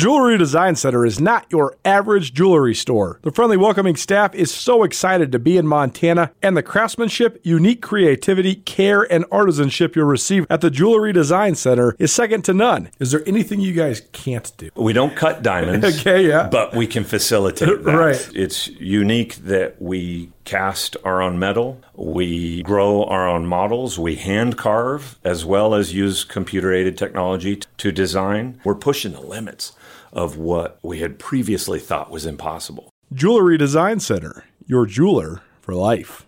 [0.00, 3.20] Jewelry Design Center is not your average jewelry store.
[3.20, 7.82] The friendly, welcoming staff is so excited to be in Montana, and the craftsmanship, unique
[7.82, 12.88] creativity, care, and artisanship you'll receive at the Jewelry Design Center is second to none.
[12.98, 14.70] Is there anything you guys can't do?
[14.74, 15.84] We don't cut diamonds.
[16.00, 16.48] okay, yeah.
[16.50, 17.94] But we can facilitate that.
[17.94, 18.30] right.
[18.34, 24.56] It's unique that we cast our own metal, we grow our own models, we hand
[24.56, 28.58] carve, as well as use computer aided technology to design.
[28.64, 29.74] We're pushing the limits
[30.12, 32.90] of what we had previously thought was impossible.
[33.12, 36.26] Jewelry Design Center, your jeweler for life.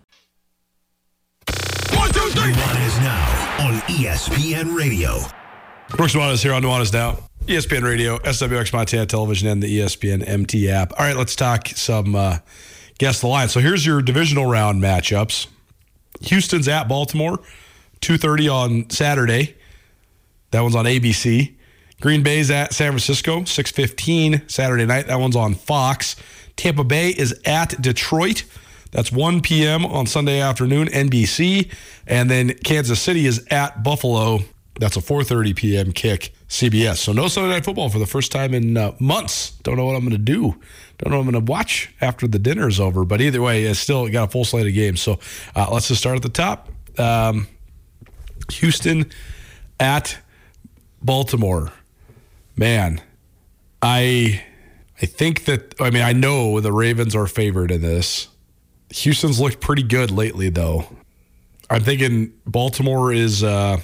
[1.93, 2.51] One, two, three.
[2.51, 5.19] Nuanez now on ESPN Radio.
[5.89, 7.19] Brooks Nuanez here on Nuanez Now.
[7.45, 10.93] ESPN Radio, SWX Montana Television, and the ESPN MT app.
[10.97, 12.37] All right, let's talk some uh,
[12.99, 13.49] guess the line.
[13.49, 15.47] So here's your divisional round matchups.
[16.21, 17.39] Houston's at Baltimore,
[17.99, 19.55] 2.30 on Saturday.
[20.51, 21.53] That one's on ABC.
[22.03, 25.07] Green Bay's at San Francisco, 6:15 Saturday night.
[25.07, 26.17] That one's on Fox.
[26.57, 28.43] Tampa Bay is at Detroit.
[28.91, 29.85] That's 1 p.m.
[29.85, 31.71] on Sunday afternoon, NBC.
[32.05, 34.39] And then Kansas City is at Buffalo.
[34.77, 35.91] That's a 4:30 p.m.
[35.93, 36.97] kick, CBS.
[36.97, 39.51] So no Sunday night football for the first time in uh, months.
[39.63, 40.59] Don't know what I'm going to do.
[40.97, 43.05] Don't know what I'm going to watch after the dinner's over.
[43.05, 44.99] But either way, it's still got a full slate of games.
[44.99, 45.19] So
[45.55, 46.67] uh, let's just start at the top.
[46.99, 47.47] Um,
[48.51, 49.09] Houston
[49.79, 50.17] at
[51.01, 51.71] Baltimore
[52.55, 53.01] man,
[53.81, 54.43] I
[55.01, 58.27] I think that I mean I know the Ravens are favored in this.
[58.91, 60.87] Houston's looked pretty good lately, though.
[61.69, 63.79] I'm thinking Baltimore is uh,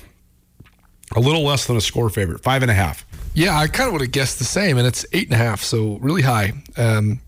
[1.16, 3.06] a little less than a score favorite, five and a half.
[3.34, 5.62] Yeah, I kind of would have guessed the same, and it's eight and a half,
[5.62, 6.54] so really high.
[6.78, 7.22] Um,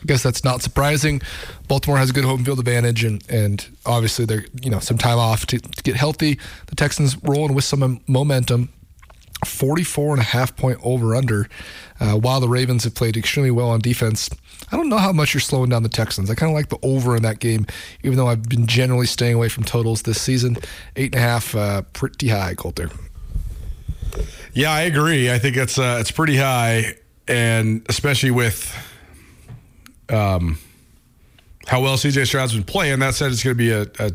[0.00, 1.22] I guess that's not surprising.
[1.68, 5.18] Baltimore has a good home field advantage, and and obviously they're you know some time
[5.18, 6.38] off to, to get healthy.
[6.66, 8.70] The Texans rolling with some momentum.
[9.46, 11.48] 44 and a half point over under.
[12.00, 14.28] Uh, while the Ravens have played extremely well on defense,
[14.72, 16.30] I don't know how much you're slowing down the Texans.
[16.30, 17.66] I kind of like the over in that game,
[18.02, 20.56] even though I've been generally staying away from totals this season.
[20.96, 22.90] Eight and a half, uh, pretty high, Colter.
[24.52, 25.30] Yeah, I agree.
[25.30, 28.72] I think it's uh, it's pretty high, and especially with
[30.08, 30.58] um,
[31.66, 33.00] how well CJ Stroud's been playing.
[33.00, 34.12] That said, it's going to be a, a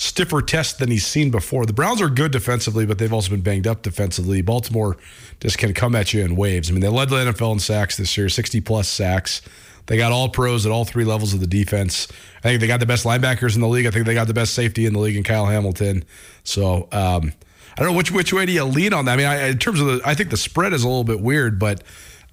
[0.00, 1.66] stiffer test than he's seen before.
[1.66, 4.40] The Browns are good defensively, but they've also been banged up defensively.
[4.40, 4.96] Baltimore
[5.40, 6.70] just can come at you in waves.
[6.70, 9.42] I mean, they led the NFL in sacks this year, 60 plus sacks.
[9.88, 12.08] They got all pros at all three levels of the defense.
[12.38, 13.84] I think they got the best linebackers in the league.
[13.84, 16.04] I think they got the best safety in the league in Kyle Hamilton.
[16.44, 17.34] So um,
[17.76, 19.12] I don't know which which way do you lean on that.
[19.12, 21.20] I mean, I, in terms of the, I think the spread is a little bit
[21.20, 21.82] weird, but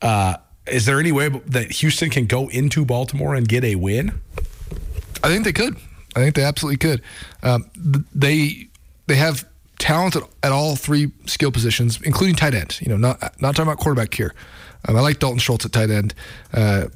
[0.01, 4.21] uh, is there any way that Houston can go into Baltimore and get a win?
[5.21, 5.75] I think they could.
[6.17, 7.01] I think they absolutely could.
[7.43, 8.67] Um, they
[9.05, 12.79] they have talent at, at, all three skill positions, including tight end.
[12.81, 14.33] You know, not not talking about quarterback here.
[14.87, 16.15] Um, I like Dalton Schultz at tight end.
[16.51, 16.87] Uh,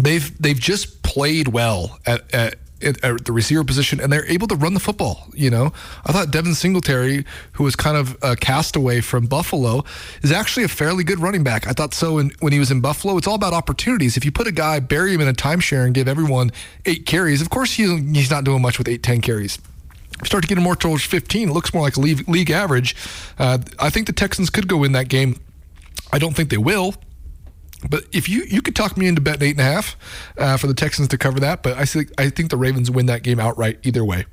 [0.00, 4.54] they've they've just played well at, at, at, the receiver position, and they're able to
[4.54, 5.28] run the football.
[5.34, 5.72] You know,
[6.04, 9.84] I thought Devin Singletary, who was kind of a castaway from Buffalo,
[10.22, 11.66] is actually a fairly good running back.
[11.66, 13.16] I thought so in, when he was in Buffalo.
[13.16, 14.16] It's all about opportunities.
[14.16, 16.50] If you put a guy, bury him in a timeshare, and give everyone
[16.86, 19.58] eight carries, of course he, he's not doing much with eight, ten carries
[20.24, 21.48] start to get him more towards 15.
[21.48, 22.94] It looks more like league, league average.
[23.38, 25.40] Uh, I think the Texans could go in that game.
[26.12, 26.94] I don't think they will.
[27.88, 29.96] But if you you could talk me into betting eight and a half
[30.38, 33.06] uh, for the Texans to cover that, but I think I think the Ravens win
[33.06, 34.26] that game outright either way.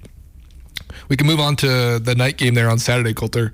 [1.10, 3.54] We can move on to the night game there on Saturday, Colter.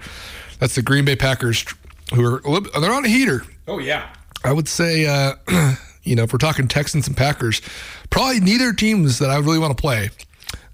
[0.60, 1.66] That's the Green Bay Packers,
[2.14, 3.44] who are a little they're on a heater.
[3.68, 4.10] Oh yeah,
[4.44, 5.36] I would say uh,
[6.04, 7.62] you know if we're talking Texans and Packers,
[8.10, 10.10] probably neither teams that I really want to play.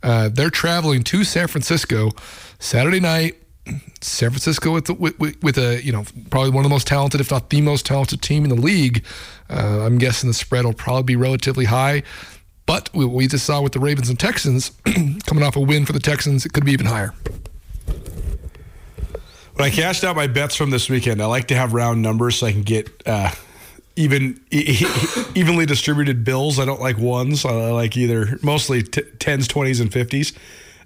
[0.01, 2.11] Uh, they're traveling to San Francisco
[2.59, 3.35] Saturday night.
[4.01, 7.31] San Francisco with, with, with a you know probably one of the most talented, if
[7.31, 9.03] not the most talented team in the league.
[9.49, 12.03] Uh, I'm guessing the spread will probably be relatively high.
[12.65, 14.71] But what we just saw with the Ravens and Texans
[15.25, 17.15] coming off a win for the Texans, it could be even higher.
[19.55, 22.37] When I cashed out my bets from this weekend, I like to have round numbers
[22.37, 23.31] so I can get uh,
[23.95, 26.59] even evenly distributed bills.
[26.59, 27.43] I don't like ones.
[27.43, 30.31] I like either mostly t- tens, twenties, and fifties.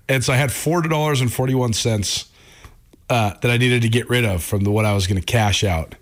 [0.10, 2.32] And so I had four dollars and forty one cents
[3.14, 5.26] uh, that I needed to get rid of from the what I was going to
[5.26, 5.94] cash out.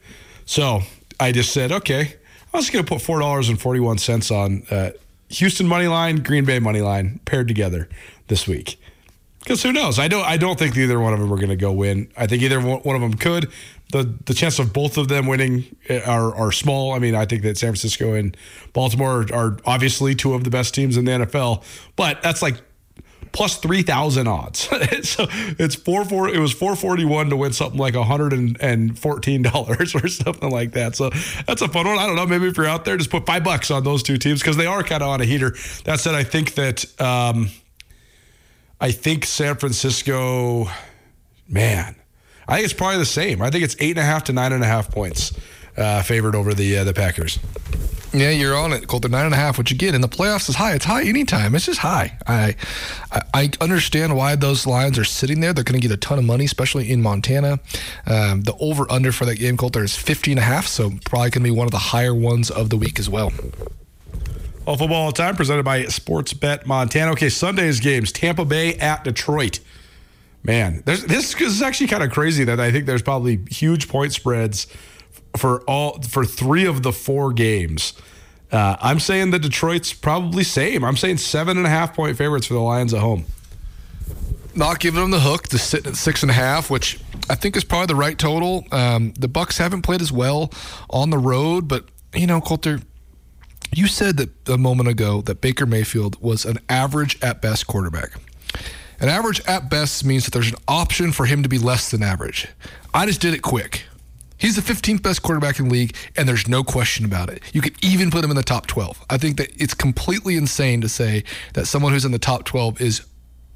[0.45, 0.79] So
[1.19, 2.15] I just said, okay,
[2.53, 4.91] I was going to put four dollars and forty one cents on uh,
[5.27, 7.89] Houston money line, Green Bay money line paired together
[8.27, 8.79] this week.
[9.39, 9.99] Because who knows?
[9.99, 10.25] I don't.
[10.25, 12.09] I don't think either one of them are going to go win.
[12.15, 13.51] I think either one of them could.
[13.91, 16.93] the The chance of both of them winning uh, are are small.
[16.93, 18.37] I mean, I think that San Francisco and
[18.71, 21.63] Baltimore are obviously two of the best teams in the NFL.
[21.97, 22.61] But that's like
[23.31, 24.67] plus 3000 odds.
[25.03, 30.73] So it's four four it was 441 to win something like $114 or something like
[30.73, 30.95] that.
[30.95, 31.09] So
[31.47, 31.97] that's a fun one.
[31.97, 32.25] I don't know.
[32.25, 34.67] Maybe if you're out there just put five bucks on those two teams because they
[34.67, 35.55] are kind of on a heater.
[35.85, 37.49] That said i think that um,
[38.79, 40.67] i think san francisco
[41.47, 41.95] man
[42.47, 43.41] i think it's probably the same.
[43.41, 45.33] I think it's eight and a half to nine and a half points
[45.77, 47.39] uh, favored over the uh, the packers
[48.13, 49.07] yeah, you're on it, Colter.
[49.07, 49.57] Nine and a half.
[49.57, 50.73] What you get in the playoffs is high.
[50.73, 51.55] It's high anytime.
[51.55, 52.17] It's just high.
[52.27, 52.55] I,
[53.11, 55.53] I, I understand why those lines are sitting there.
[55.53, 57.59] They're going to get a ton of money, especially in Montana.
[58.05, 60.67] Um, the over under for that game, Colter, is 50 and a half.
[60.67, 63.31] So probably going to be one of the higher ones of the week as well.
[64.67, 67.11] All football all time presented by Sports Bet Montana.
[67.11, 69.59] Okay, Sunday's games: Tampa Bay at Detroit.
[70.43, 74.67] Man, this is actually kind of crazy that I think there's probably huge point spreads
[75.37, 77.93] for all for three of the four games.
[78.51, 80.83] Uh, I'm saying that Detroit's probably same.
[80.83, 83.25] I'm saying seven and a half point favorites for the Lions at home.
[84.53, 87.55] Not giving them the hook to sit at six and a half, which I think
[87.55, 88.65] is probably the right total.
[88.71, 90.51] Um, the Bucs haven't played as well
[90.89, 92.81] on the road, but you know, Colter,
[93.73, 98.11] you said that a moment ago that Baker Mayfield was an average at best quarterback.
[98.99, 102.03] An average at best means that there's an option for him to be less than
[102.03, 102.47] average.
[102.93, 103.85] I just did it quick.
[104.41, 107.43] He's the 15th best quarterback in the league, and there's no question about it.
[107.53, 109.05] You could even put him in the top 12.
[109.07, 111.23] I think that it's completely insane to say
[111.53, 113.05] that someone who's in the top 12 is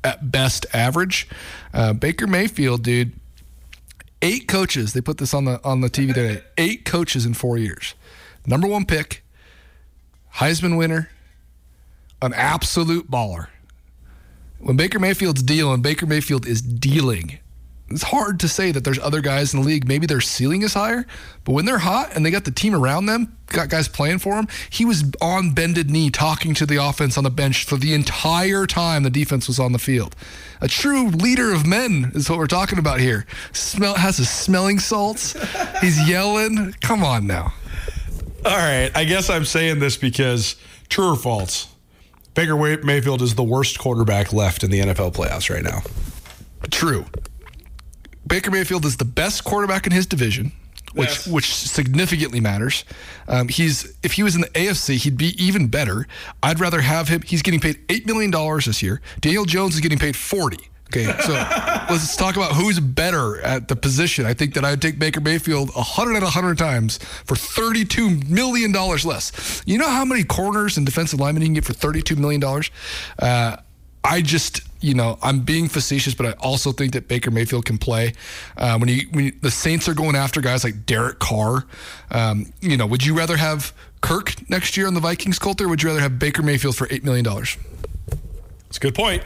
[0.03, 1.27] at best average.
[1.73, 3.13] Uh, Baker Mayfield, dude,
[4.21, 4.93] eight coaches.
[4.93, 6.43] They put this on the on the TV today.
[6.55, 7.95] Eight coaches in four years.
[8.45, 9.23] Number one pick,
[10.35, 11.09] Heisman winner,
[12.21, 13.47] an absolute baller.
[14.59, 17.39] When Baker Mayfield's dealing, Baker Mayfield is dealing
[17.89, 19.87] it's hard to say that there's other guys in the league.
[19.87, 21.05] Maybe their ceiling is higher,
[21.43, 24.33] but when they're hot and they got the team around them, got guys playing for
[24.33, 27.93] them, he was on bended knee talking to the offense on the bench for the
[27.93, 30.15] entire time the defense was on the field.
[30.61, 33.27] A true leader of men is what we're talking about here.
[33.53, 35.35] Smell has his smelling salts.
[35.79, 36.73] He's yelling.
[36.81, 37.53] Come on now.
[38.45, 40.55] All right, I guess I'm saying this because
[40.89, 41.67] true or false,
[42.33, 45.81] Baker Mayfield is the worst quarterback left in the NFL playoffs right now.
[46.71, 47.05] True.
[48.27, 50.51] Baker Mayfield is the best quarterback in his division,
[50.93, 51.27] which Yes.
[51.27, 52.83] which significantly matters.
[53.27, 56.07] Um, he's if he was in the AFC, he'd be even better.
[56.41, 57.21] I'd rather have him.
[57.21, 59.01] He's getting paid eight million dollars this year.
[59.21, 60.69] Daniel Jones is getting paid forty.
[60.87, 61.33] Okay, so
[61.89, 64.25] let's talk about who's better at the position.
[64.27, 68.71] I think that I'd take Baker Mayfield 100 out of 100 times for $32 million
[68.71, 69.63] less.
[69.65, 72.41] You know how many corners and defensive linemen you can get for $32 million?
[73.17, 73.57] Uh,
[74.03, 77.79] I just, you know, I'm being facetious, but I also think that Baker Mayfield can
[77.79, 78.13] play.
[78.55, 81.65] Uh, when, you, when the Saints are going after guys like Derek Carr,
[82.11, 85.65] um, you know, would you rather have Kirk next year on the Vikings, Colter?
[85.65, 87.25] Or would you rather have Baker Mayfield for $8 million?
[88.67, 89.23] It's a good point.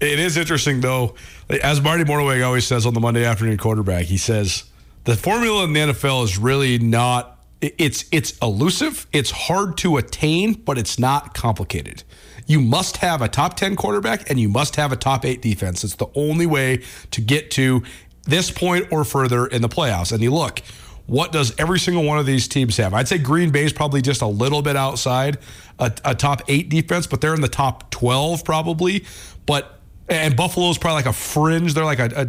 [0.00, 1.14] It is interesting though,
[1.62, 4.06] as Marty Mornhinweg always says on the Monday afternoon quarterback.
[4.06, 4.64] He says
[5.04, 7.38] the formula in the NFL is really not.
[7.60, 9.06] It's it's elusive.
[9.12, 12.02] It's hard to attain, but it's not complicated.
[12.50, 15.84] You must have a top ten quarterback and you must have a top eight defense.
[15.84, 16.82] It's the only way
[17.12, 17.84] to get to
[18.24, 20.10] this point or further in the playoffs.
[20.10, 20.58] And you look,
[21.06, 22.92] what does every single one of these teams have?
[22.92, 25.38] I'd say Green Bay's probably just a little bit outside
[25.78, 29.04] a, a top eight defense, but they're in the top 12 probably.
[29.46, 31.74] But and Buffalo's probably like a fringe.
[31.74, 32.28] They're like a, a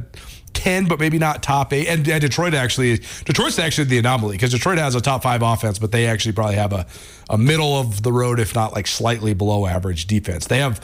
[0.61, 1.87] 10, but maybe not top eight.
[1.87, 5.79] And, and Detroit actually, Detroit's actually the anomaly because Detroit has a top five offense,
[5.79, 6.85] but they actually probably have a,
[7.31, 10.45] a middle of the road, if not like slightly below average defense.
[10.45, 10.79] They have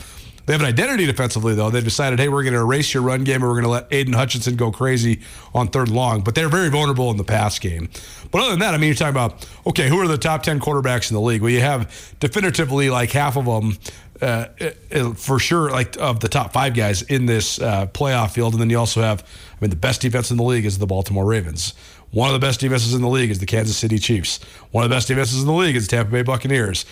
[0.47, 1.69] they have an identity defensively, though.
[1.69, 3.87] They've decided, hey, we're going to erase your run game and we're going to let
[3.91, 5.19] Aidan Hutchinson go crazy
[5.53, 6.21] on third long.
[6.21, 7.89] But they're very vulnerable in the pass game.
[8.31, 10.61] But other than that, I mean, you're talking about, okay, who are the top 10
[10.61, 11.41] quarterbacks in the league?
[11.41, 13.77] Well, you have definitively like half of them.
[14.21, 14.47] Uh,
[14.91, 18.61] uh, for sure, like of the top five guys in this uh, playoff field, and
[18.61, 21.25] then you also have, I mean, the best defense in the league is the Baltimore
[21.25, 21.73] Ravens.
[22.11, 24.39] One of the best defenses in the league is the Kansas City Chiefs.
[24.71, 26.85] One of the best defenses in the league is the Tampa Bay Buccaneers.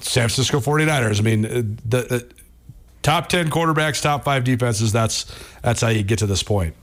[0.00, 1.20] San Francisco 49ers.
[1.20, 1.48] I mean, uh,
[1.84, 2.32] the, the
[3.02, 4.92] top 10 quarterbacks, top five defenses.
[4.92, 5.32] That's
[5.62, 6.74] that's how you get to this point.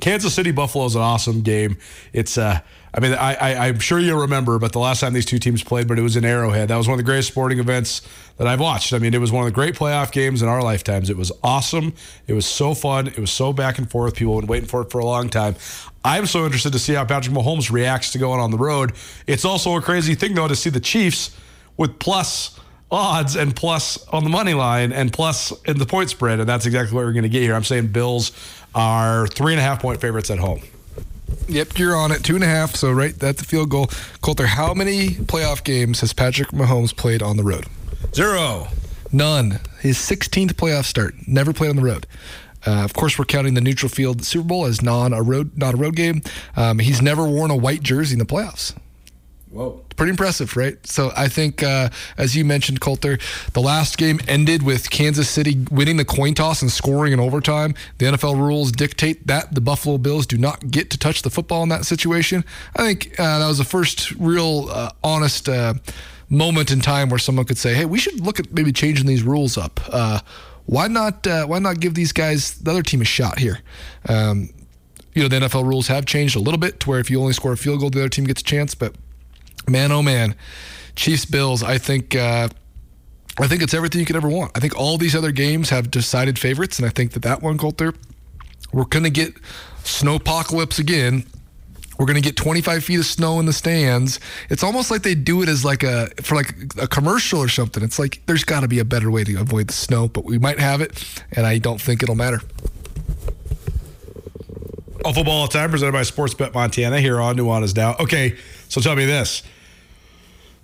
[0.00, 1.76] Kansas City Buffalo is an awesome game.
[2.12, 2.60] It's uh
[2.94, 5.62] I mean I, I I'm sure you remember, but the last time these two teams
[5.62, 6.68] played, but it was in Arrowhead.
[6.68, 8.02] That was one of the greatest sporting events
[8.36, 8.92] that I've watched.
[8.92, 11.10] I mean, it was one of the great playoff games in our lifetimes.
[11.10, 11.92] It was awesome.
[12.28, 13.08] It was so fun.
[13.08, 14.14] It was so back and forth.
[14.14, 15.56] People have been waiting for it for a long time.
[16.04, 18.92] I'm so interested to see how Patrick Mahomes reacts to going on the road.
[19.26, 21.36] It's also a crazy thing though to see the Chiefs
[21.76, 22.58] with plus
[22.90, 26.64] odds and plus on the money line and plus in the point spread, and that's
[26.66, 27.54] exactly what we're going to get here.
[27.54, 28.32] I'm saying Bills
[28.74, 30.60] are three and a half point favorites at home.
[31.48, 32.22] Yep, you're on it.
[32.24, 32.74] Two and a half.
[32.74, 33.90] So, right, that's the field goal.
[34.20, 37.66] Colter, how many playoff games has Patrick Mahomes played on the road?
[38.14, 38.68] Zero.
[39.12, 39.60] None.
[39.80, 41.14] His 16th playoff start.
[41.26, 42.06] Never played on the road.
[42.66, 45.74] Uh, of course, we're counting the neutral field Super Bowl as non a road not
[45.74, 46.22] a road game.
[46.56, 48.74] Um, he's never worn a white jersey in the playoffs.
[49.50, 49.82] Whoa.
[49.96, 50.84] Pretty impressive, right?
[50.86, 53.18] So I think, uh, as you mentioned, Colter,
[53.54, 57.74] the last game ended with Kansas City winning the coin toss and scoring in overtime.
[57.96, 61.62] The NFL rules dictate that the Buffalo Bills do not get to touch the football
[61.62, 62.44] in that situation.
[62.76, 65.74] I think uh, that was the first real uh, honest uh,
[66.28, 69.22] moment in time where someone could say, "Hey, we should look at maybe changing these
[69.22, 70.20] rules up." Uh,
[70.66, 71.26] why not?
[71.26, 73.60] Uh, why not give these guys the other team a shot here?
[74.08, 74.50] Um,
[75.14, 77.32] you know, the NFL rules have changed a little bit to where if you only
[77.32, 78.94] score a field goal, the other team gets a chance, but
[79.68, 80.34] man, oh man,
[80.96, 81.62] Chiefs Bills.
[81.62, 82.48] I think uh,
[83.40, 84.52] I think it's everything you could ever want.
[84.56, 87.56] I think all these other games have decided favorites, and I think that that one,
[87.56, 87.94] Colter,
[88.72, 89.34] we're gonna get
[89.84, 91.24] snowpocalypse again.
[91.98, 94.20] We're gonna get 25 feet of snow in the stands.
[94.50, 97.82] It's almost like they do it as like a for like a commercial or something.
[97.82, 100.38] It's like there's got to be a better way to avoid the snow, but we
[100.38, 102.40] might have it, and I don't think it'll matter.
[105.04, 107.94] All football all time presented by Sportsbet Montana here on Nuanez Now.
[108.00, 108.36] Okay,
[108.68, 109.42] so tell me this.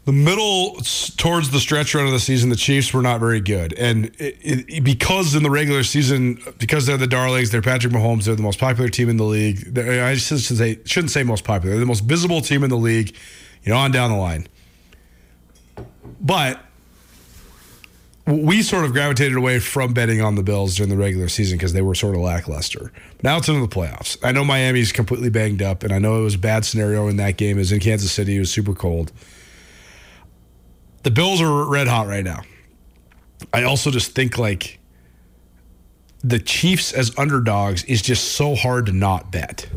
[0.04, 0.76] The middle
[1.16, 3.72] towards the stretch run of the season, the Chiefs were not very good.
[3.72, 4.36] And it,
[4.68, 8.42] it, because in the regular season, because they're the darlings, they're Patrick Mahomes, they're the
[8.42, 9.78] most popular team in the league.
[9.78, 11.76] I shouldn't say, shouldn't say most popular.
[11.76, 13.16] They're the most visible team in the league,
[13.62, 14.46] you know, on down the line.
[16.20, 16.60] But
[18.26, 21.72] we sort of gravitated away from betting on the Bills during the regular season because
[21.72, 22.92] they were sort of lackluster.
[23.16, 24.18] But now it's into the playoffs.
[24.22, 27.16] I know Miami's completely banged up, and I know it was a bad scenario in
[27.16, 27.56] that game.
[27.56, 28.36] Was in Kansas City.
[28.36, 29.12] It was super cold.
[31.04, 32.42] The Bills are red hot right now.
[33.52, 34.80] I also just think like
[36.22, 39.68] the Chiefs as underdogs is just so hard to not bet.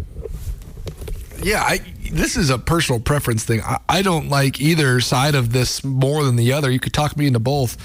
[1.44, 1.80] Yeah, I,
[2.12, 3.62] this is a personal preference thing.
[3.62, 6.72] I, I don't like either side of this more than the other.
[6.72, 7.78] You could talk me into both.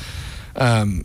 [0.56, 1.04] Um,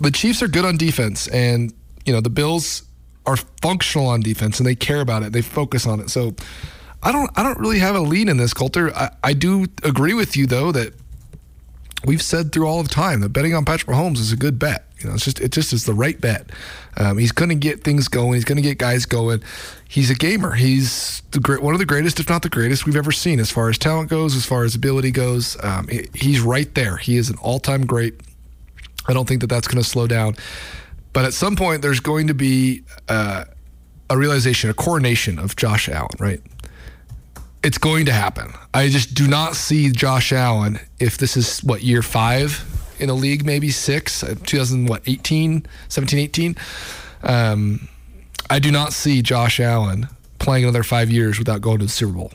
[0.00, 1.74] the Chiefs are good on defense, and
[2.06, 2.84] you know the Bills
[3.26, 5.32] are functional on defense, and they care about it.
[5.32, 6.08] They focus on it.
[6.08, 6.34] So
[7.02, 8.94] I don't, I don't really have a lean in this, Colter.
[8.94, 10.94] I, I do agree with you though that
[12.04, 14.86] we've said through all of time that betting on Patrick Mahomes is a good bet.
[14.98, 16.50] You know, it's just it just is the right bet.
[16.96, 18.34] Um, he's going to get things going.
[18.34, 19.42] He's going to get guys going.
[19.88, 20.52] He's a gamer.
[20.52, 23.50] He's the great, one of the greatest, if not the greatest, we've ever seen as
[23.50, 25.56] far as talent goes, as far as ability goes.
[25.64, 26.96] Um, he's right there.
[26.96, 28.14] He is an all-time great.
[29.08, 30.36] I don't think that that's going to slow down.
[31.12, 33.46] But at some point, there's going to be uh,
[34.10, 36.40] a realization, a coronation of Josh Allen, right?
[37.62, 38.52] It's going to happen.
[38.72, 42.64] I just do not see Josh Allen if this is what year five
[42.98, 46.56] in a league, maybe six, uh, 2018, 17, 18.
[47.22, 47.88] Um,
[48.48, 50.08] I do not see Josh Allen
[50.38, 52.32] playing another five years without going to the Super Bowl.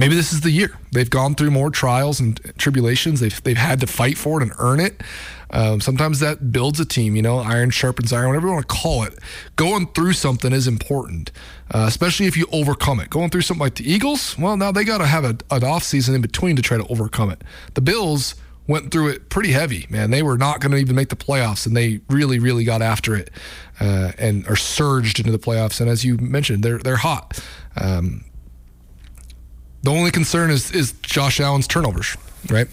[0.00, 0.78] Maybe this is the year.
[0.92, 3.20] They've gone through more trials and tribulations.
[3.20, 5.02] They've they've had to fight for it and earn it.
[5.50, 7.14] Um, sometimes that builds a team.
[7.16, 9.18] You know, iron sharpens iron, whatever you want to call it.
[9.56, 11.32] Going through something is important,
[11.74, 13.10] uh, especially if you overcome it.
[13.10, 15.82] Going through something like the Eagles, well, now they got to have a, an off
[15.82, 17.44] season in between to try to overcome it.
[17.74, 18.36] The Bills
[18.66, 20.10] went through it pretty heavy, man.
[20.10, 23.14] They were not going to even make the playoffs, and they really, really got after
[23.14, 23.28] it
[23.80, 25.78] uh, and are surged into the playoffs.
[25.78, 27.38] And as you mentioned, they're they're hot.
[27.76, 28.24] Um,
[29.82, 32.16] the only concern is is Josh Allen's turnovers,
[32.48, 32.68] right?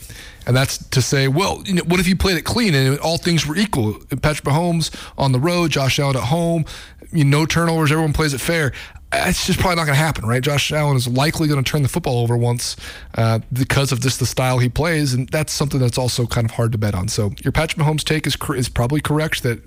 [0.45, 3.17] And that's to say, well, you know, what if you played it clean and all
[3.17, 3.95] things were equal?
[4.21, 6.63] Patrick Mahomes on the road, Josh Allen at home,
[7.11, 8.71] you know, no turnovers, everyone plays it fair
[9.13, 10.41] it's just probably not going to happen, right?
[10.41, 12.75] Josh Allen is likely going to turn the football over once
[13.15, 16.51] uh, because of just the style he plays, and that's something that's also kind of
[16.51, 17.07] hard to bet on.
[17.07, 19.61] So your Patrick Mahomes take is is probably correct that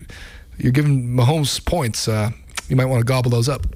[0.58, 2.06] you're giving Mahomes points.
[2.06, 2.30] Uh,
[2.68, 3.66] you might want to gobble those up.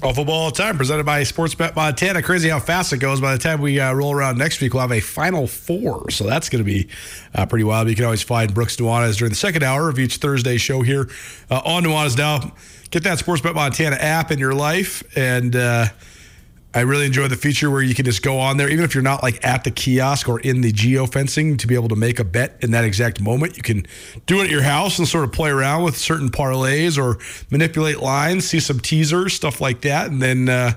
[0.00, 2.22] All football all time, presented by Sportsbet Montana.
[2.22, 3.20] Crazy how fast it goes.
[3.20, 6.08] By the time we uh, roll around next week, we'll have a final four.
[6.10, 6.88] So that's going to be
[7.34, 7.88] uh, pretty wild.
[7.88, 11.10] You can always find Brooks Nuanez during the second hour of each Thursday show here
[11.50, 12.52] uh, on Nuanez Now
[12.90, 15.02] get that Sportsbet Montana app in your life.
[15.16, 15.86] And uh,
[16.78, 19.02] I really enjoy the feature where you can just go on there, even if you're
[19.02, 22.20] not like at the kiosk or in the geo fencing, to be able to make
[22.20, 23.56] a bet in that exact moment.
[23.56, 23.84] You can
[24.26, 27.18] do it at your house and sort of play around with certain parlays or
[27.50, 30.48] manipulate lines, see some teasers, stuff like that, and then.
[30.48, 30.74] Uh,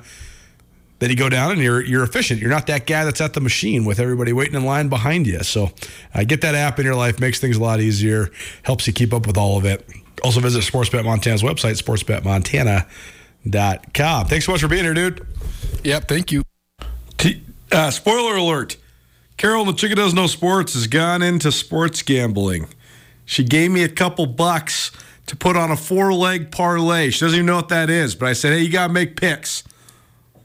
[0.97, 2.39] then you go down and you're you're efficient.
[2.39, 5.41] You're not that guy that's at the machine with everybody waiting in line behind you.
[5.41, 5.71] So,
[6.13, 8.29] uh, get that app in your life makes things a lot easier,
[8.61, 9.83] helps you keep up with all of it.
[10.23, 14.25] Also visit Sportsbet Montana's website, sportsbetmontana.com.
[14.27, 15.25] Thanks so much for being here, dude.
[15.83, 16.43] Yep, thank you.
[17.17, 17.41] T-
[17.71, 18.77] uh, spoiler alert.
[19.37, 22.67] Carol, the chicken does no sports, has gone into sports gambling.
[23.25, 24.91] She gave me a couple bucks
[25.27, 27.09] to put on a four leg parlay.
[27.09, 29.15] She doesn't even know what that is, but I said, hey, you got to make
[29.15, 29.63] picks.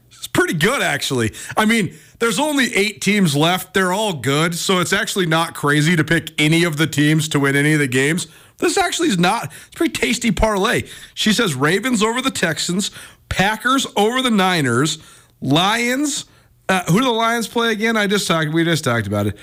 [0.09, 1.33] It's pretty good, actually.
[1.55, 3.73] I mean, there's only eight teams left.
[3.73, 4.55] They're all good.
[4.55, 7.79] So it's actually not crazy to pick any of the teams to win any of
[7.79, 8.27] the games.
[8.57, 9.51] This actually is not.
[9.67, 10.83] It's pretty tasty parlay.
[11.13, 12.89] She says Ravens over the Texans,
[13.29, 14.99] Packers over the Niners,
[15.41, 16.25] Lions.
[16.69, 17.95] Uh, who do the Lions play again?
[17.95, 18.51] I just talked.
[18.51, 19.37] We just talked about it.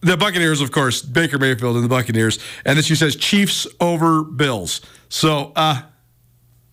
[0.00, 4.22] The Buccaneers, of course, Baker Mayfield and the Buccaneers, and then she says Chiefs over
[4.22, 4.80] Bills.
[5.08, 5.82] So, uh,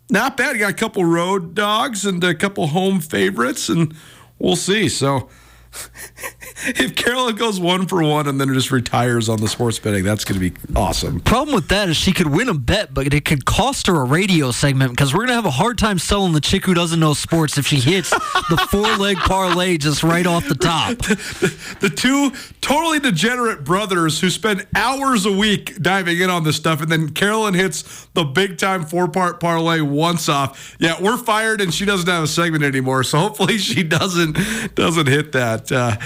[0.10, 0.54] not bad.
[0.54, 3.94] You got a couple road dogs and a couple home favorites, and
[4.40, 4.90] we'll see.
[4.90, 5.30] So.
[6.66, 10.24] if Carolyn goes one for one and then just retires on the sports betting, that's
[10.24, 11.20] going to be awesome.
[11.22, 14.04] Problem with that is she could win a bet, but it could cost her a
[14.04, 17.00] radio segment because we're going to have a hard time selling the chick who doesn't
[17.00, 20.98] know sports if she hits the four leg parlay just right off the top.
[21.34, 22.32] The, the, two
[22.62, 27.10] totally degenerate brothers who spend hours a week diving in on this stuff, and then
[27.10, 30.76] Carolyn hits the big time four part parlay once off.
[30.80, 33.04] Yeah, we're fired, and she doesn't have a segment anymore.
[33.04, 34.38] So hopefully she doesn't
[34.76, 35.72] doesn't hit that.
[35.72, 35.98] Uh,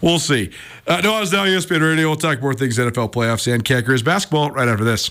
[0.00, 0.50] we'll see.
[0.86, 2.08] Uh, no, I was down ESPN Radio.
[2.08, 5.10] We'll talk more things NFL playoffs and Cat basketball right after this.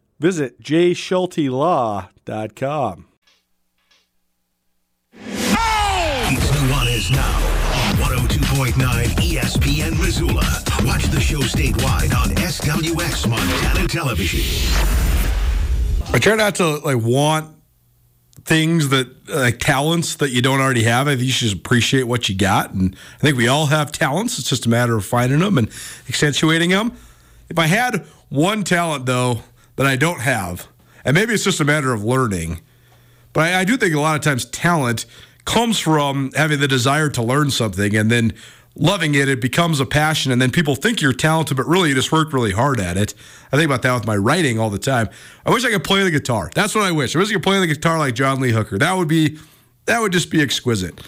[0.21, 3.05] Visit jschultelaw.com.
[5.15, 7.37] It's Nuanez now
[7.89, 8.75] on 102.9
[9.15, 10.45] ESPN Missoula.
[10.85, 14.41] Watch the show statewide on SWX Montana Television.
[16.13, 17.55] I try not to like want
[18.45, 21.07] things that like talents that you don't already have.
[21.07, 23.91] I think you should just appreciate what you got, and I think we all have
[23.91, 24.37] talents.
[24.37, 25.67] It's just a matter of finding them and
[26.07, 26.95] accentuating them.
[27.49, 29.41] If I had one talent though
[29.75, 30.67] that I don't have,
[31.03, 32.61] and maybe it's just a matter of learning,
[33.33, 35.05] but I, I do think a lot of times talent
[35.45, 38.33] comes from having the desire to learn something and then
[38.75, 41.95] loving it, it becomes a passion, and then people think you're talented, but really you
[41.95, 43.13] just worked really hard at it.
[43.51, 45.09] I think about that with my writing all the time.
[45.45, 46.49] I wish I could play the guitar.
[46.55, 47.15] That's what I wish.
[47.15, 48.77] I wish I could play the guitar like John Lee Hooker.
[48.77, 49.37] That would be
[49.85, 51.01] that would just be exquisite.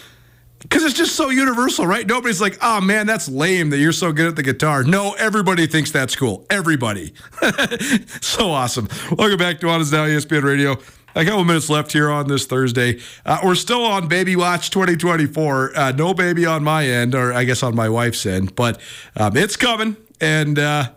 [0.63, 2.07] Because it's just so universal, right?
[2.07, 4.83] Nobody's like, oh man, that's lame that you're so good at the guitar.
[4.83, 6.45] No, everybody thinks that's cool.
[6.49, 7.13] Everybody.
[8.21, 8.87] so awesome.
[9.11, 10.77] Welcome back to Nuanez Now ESPN Radio.
[11.15, 12.99] A couple minutes left here on this Thursday.
[13.23, 15.77] Uh, we're still on Baby Watch 2024.
[15.77, 18.81] Uh, no baby on my end, or I guess on my wife's end, but
[19.15, 19.95] um, it's coming.
[20.19, 20.89] And uh,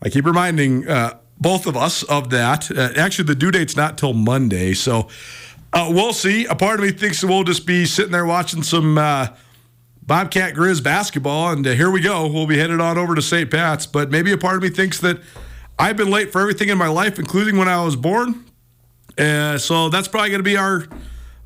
[0.00, 2.70] I keep reminding uh, both of us of that.
[2.70, 4.74] Uh, actually, the due date's not till Monday.
[4.74, 5.08] So
[5.72, 6.46] uh, we'll see.
[6.46, 8.94] A part of me thinks we'll just be sitting there watching some
[10.08, 12.26] Bobcat Grizz basketball, and here we go.
[12.26, 13.50] We'll be headed on over to St.
[13.50, 13.86] Pat's.
[13.86, 15.20] But maybe a part of me thinks that
[15.78, 18.46] I've been late for everything in my life, including when I was born.
[19.18, 20.86] Uh, so that's probably going to be our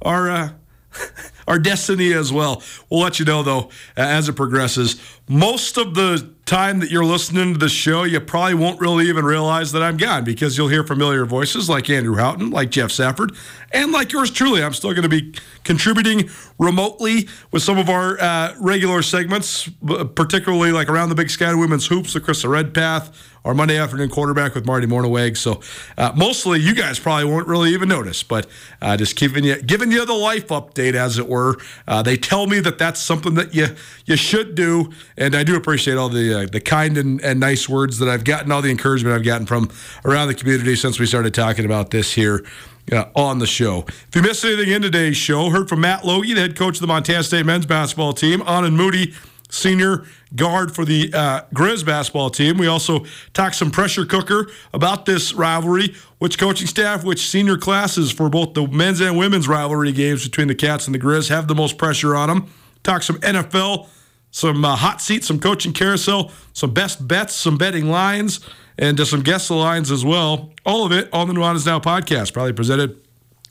[0.00, 0.50] our uh,
[1.48, 2.62] our destiny as well.
[2.88, 5.00] We'll let you know though as it progresses.
[5.28, 9.24] Most of the time that you're listening to the show, you probably won't really even
[9.24, 13.32] realize that I'm gone because you'll hear familiar voices like Andrew Houghton, like Jeff Safford,
[13.72, 14.62] and like yours truly.
[14.62, 15.34] I'm still going to be
[15.64, 16.28] contributing
[16.58, 19.68] remotely with some of our uh, regular segments,
[20.14, 24.54] particularly like around the Big Sky Women's Hoops with Krista Redpath our Monday afternoon quarterback
[24.54, 25.36] with Marty Mornhinweg.
[25.36, 25.60] So
[25.98, 28.46] uh, mostly you guys probably won't really even notice, but
[28.80, 31.56] uh, just giving you giving you the life update, as it were.
[31.86, 33.68] Uh, they tell me that that's something that you
[34.06, 37.68] you should do, and I do appreciate all the uh, the kind and, and nice
[37.68, 39.70] words that I've gotten, all the encouragement I've gotten from
[40.04, 42.44] around the community since we started talking about this here.
[42.90, 43.84] Uh, on the show.
[43.86, 46.80] If you missed anything in today's show, heard from Matt Logie, the head coach of
[46.80, 49.14] the Montana State men's basketball team, Aanen Moody,
[49.52, 50.04] senior
[50.34, 52.56] guard for the uh, Grizz basketball team.
[52.56, 53.04] We also
[53.34, 58.54] talked some pressure cooker about this rivalry, which coaching staff, which senior classes for both
[58.54, 61.78] the men's and women's rivalry games between the Cats and the Grizz have the most
[61.78, 62.50] pressure on them.
[62.82, 63.88] Talk some NFL,
[64.32, 68.40] some uh, hot seats, some coaching carousel, some best bets, some betting lines,
[68.76, 70.50] and uh, some guest lines as well.
[70.66, 72.98] All of it on the Nuanez Now podcast, probably presented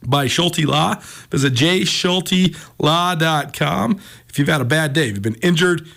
[0.06, 0.96] by Schulte Law.
[1.30, 4.00] Visit jschultelaw.com.
[4.28, 5.88] If you've had a bad day, if you've been injured,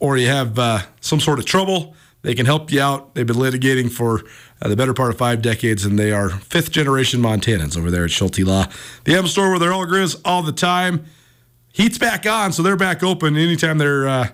[0.00, 3.14] or you have uh, some sort of trouble, they can help you out.
[3.14, 4.22] They've been litigating for
[4.62, 8.04] uh, the better part of five decades, and they are fifth generation Montanans over there
[8.04, 8.66] at Schulte Law.
[9.04, 11.04] The M store where they're all grizz all the time.
[11.74, 14.28] Heat's back on, so they're back open anytime they're uh,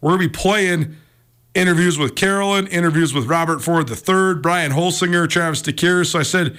[0.00, 0.96] we're going to be playing
[1.54, 6.04] interviews with Carolyn, interviews with Robert Ford III, Brian Holsinger, Travis DeCuire.
[6.04, 6.56] So I said,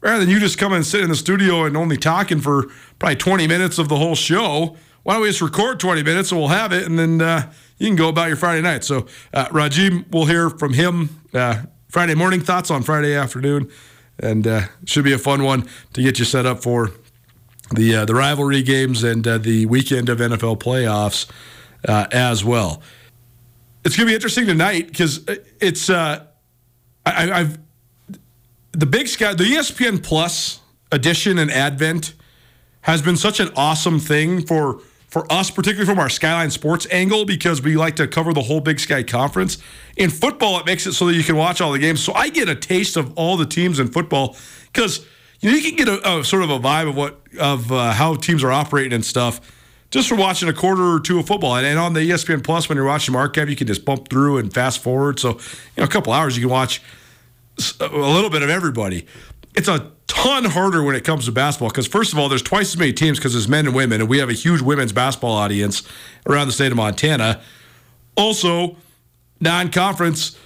[0.00, 2.66] rather than you just come and sit in the studio and only talking for
[2.98, 6.40] probably 20 minutes of the whole show, why don't we just record 20 minutes and
[6.40, 8.84] we'll have it and then uh, you can go about your Friday night.
[8.84, 13.70] So, uh, Rajim, we'll hear from him uh, Friday morning thoughts on Friday afternoon,
[14.18, 16.92] and uh, should be a fun one to get you set up for
[17.74, 21.28] the uh, the rivalry games and uh, the weekend of NFL playoffs
[21.88, 22.82] uh, as well.
[23.84, 25.24] It's going to be interesting tonight because
[25.60, 26.26] it's I,
[27.06, 27.58] I've
[28.72, 30.60] the Big Sky, the ESPN Plus
[30.92, 32.14] edition and Advent
[32.82, 37.24] has been such an awesome thing for for us, particularly from our Skyline Sports angle,
[37.24, 39.58] because we like to cover the whole Big Sky Conference.
[39.96, 42.00] In football, it makes it so that you can watch all the games.
[42.00, 44.36] So I get a taste of all the teams in football
[44.72, 45.04] because
[45.40, 47.92] you know you can get a, a sort of a vibe of what of uh,
[47.92, 49.40] how teams are operating and stuff
[49.90, 51.56] just for watching a quarter or two of football.
[51.56, 54.38] And, and on the ESPN Plus, when you're watching archive, you can just bump through
[54.38, 55.18] and fast forward.
[55.18, 55.38] So, you
[55.78, 56.80] know, a couple hours, you can watch
[57.80, 59.06] a little bit of everybody.
[59.54, 62.72] It's a ton harder when it comes to basketball because, first of all, there's twice
[62.72, 65.32] as many teams because there's men and women, and we have a huge women's basketball
[65.32, 65.82] audience
[66.26, 67.40] around the state of Montana.
[68.16, 68.76] Also,
[69.40, 70.36] non conference.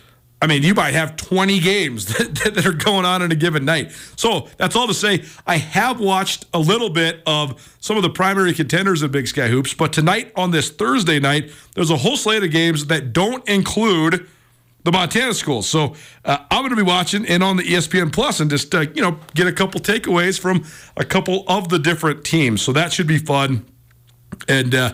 [0.45, 3.65] I mean, you might have 20 games that, that, are going on in a given
[3.65, 3.93] night.
[4.15, 5.25] So that's all to say.
[5.47, 9.49] I have watched a little bit of some of the primary contenders of Big Sky
[9.49, 13.49] Hoops, but tonight on this Thursday night, there's a whole slate of games that don't
[13.49, 14.29] include
[14.83, 15.67] the Montana schools.
[15.67, 15.95] So
[16.27, 19.01] uh, I'm going to be watching and on the ESPN Plus and just uh, you
[19.01, 20.67] know get a couple takeaways from
[20.99, 22.61] a couple of the different teams.
[22.61, 23.65] So that should be fun,
[24.47, 24.89] and uh,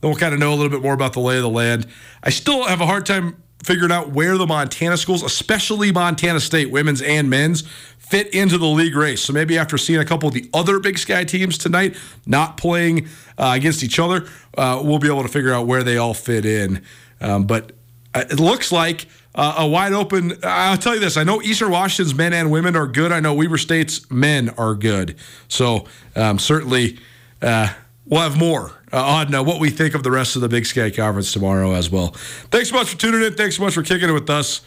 [0.00, 1.86] then we'll kind of know a little bit more about the lay of the land.
[2.22, 6.70] I still have a hard time figuring out where the Montana schools, especially Montana State
[6.70, 7.62] women's and men's,
[7.98, 9.22] fit into the league race.
[9.22, 11.96] So maybe after seeing a couple of the other Big Sky teams tonight
[12.26, 13.08] not playing
[13.38, 16.44] uh, against each other, uh, we'll be able to figure out where they all fit
[16.44, 16.82] in.
[17.20, 17.72] Um, but
[18.14, 20.34] uh, it looks like uh, a wide open.
[20.42, 23.10] I'll tell you this: I know Eastern Washington's men and women are good.
[23.10, 25.16] I know Weber State's men are good.
[25.48, 26.98] So um, certainly,
[27.42, 27.72] uh,
[28.06, 30.90] we'll have more on uh, what we think of the rest of the Big Sky
[30.90, 32.08] Conference tomorrow as well.
[32.50, 33.34] Thanks so much for tuning in.
[33.34, 34.60] Thanks so much for kicking it with us.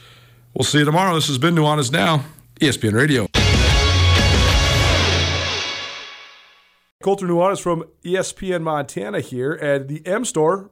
[0.54, 1.16] We'll see you tomorrow.
[1.16, 2.26] This has been Nuanez Now,
[2.60, 3.28] ESPN Radio.
[7.04, 10.72] Colter Nuanez from ESPN Montana here, at the M Store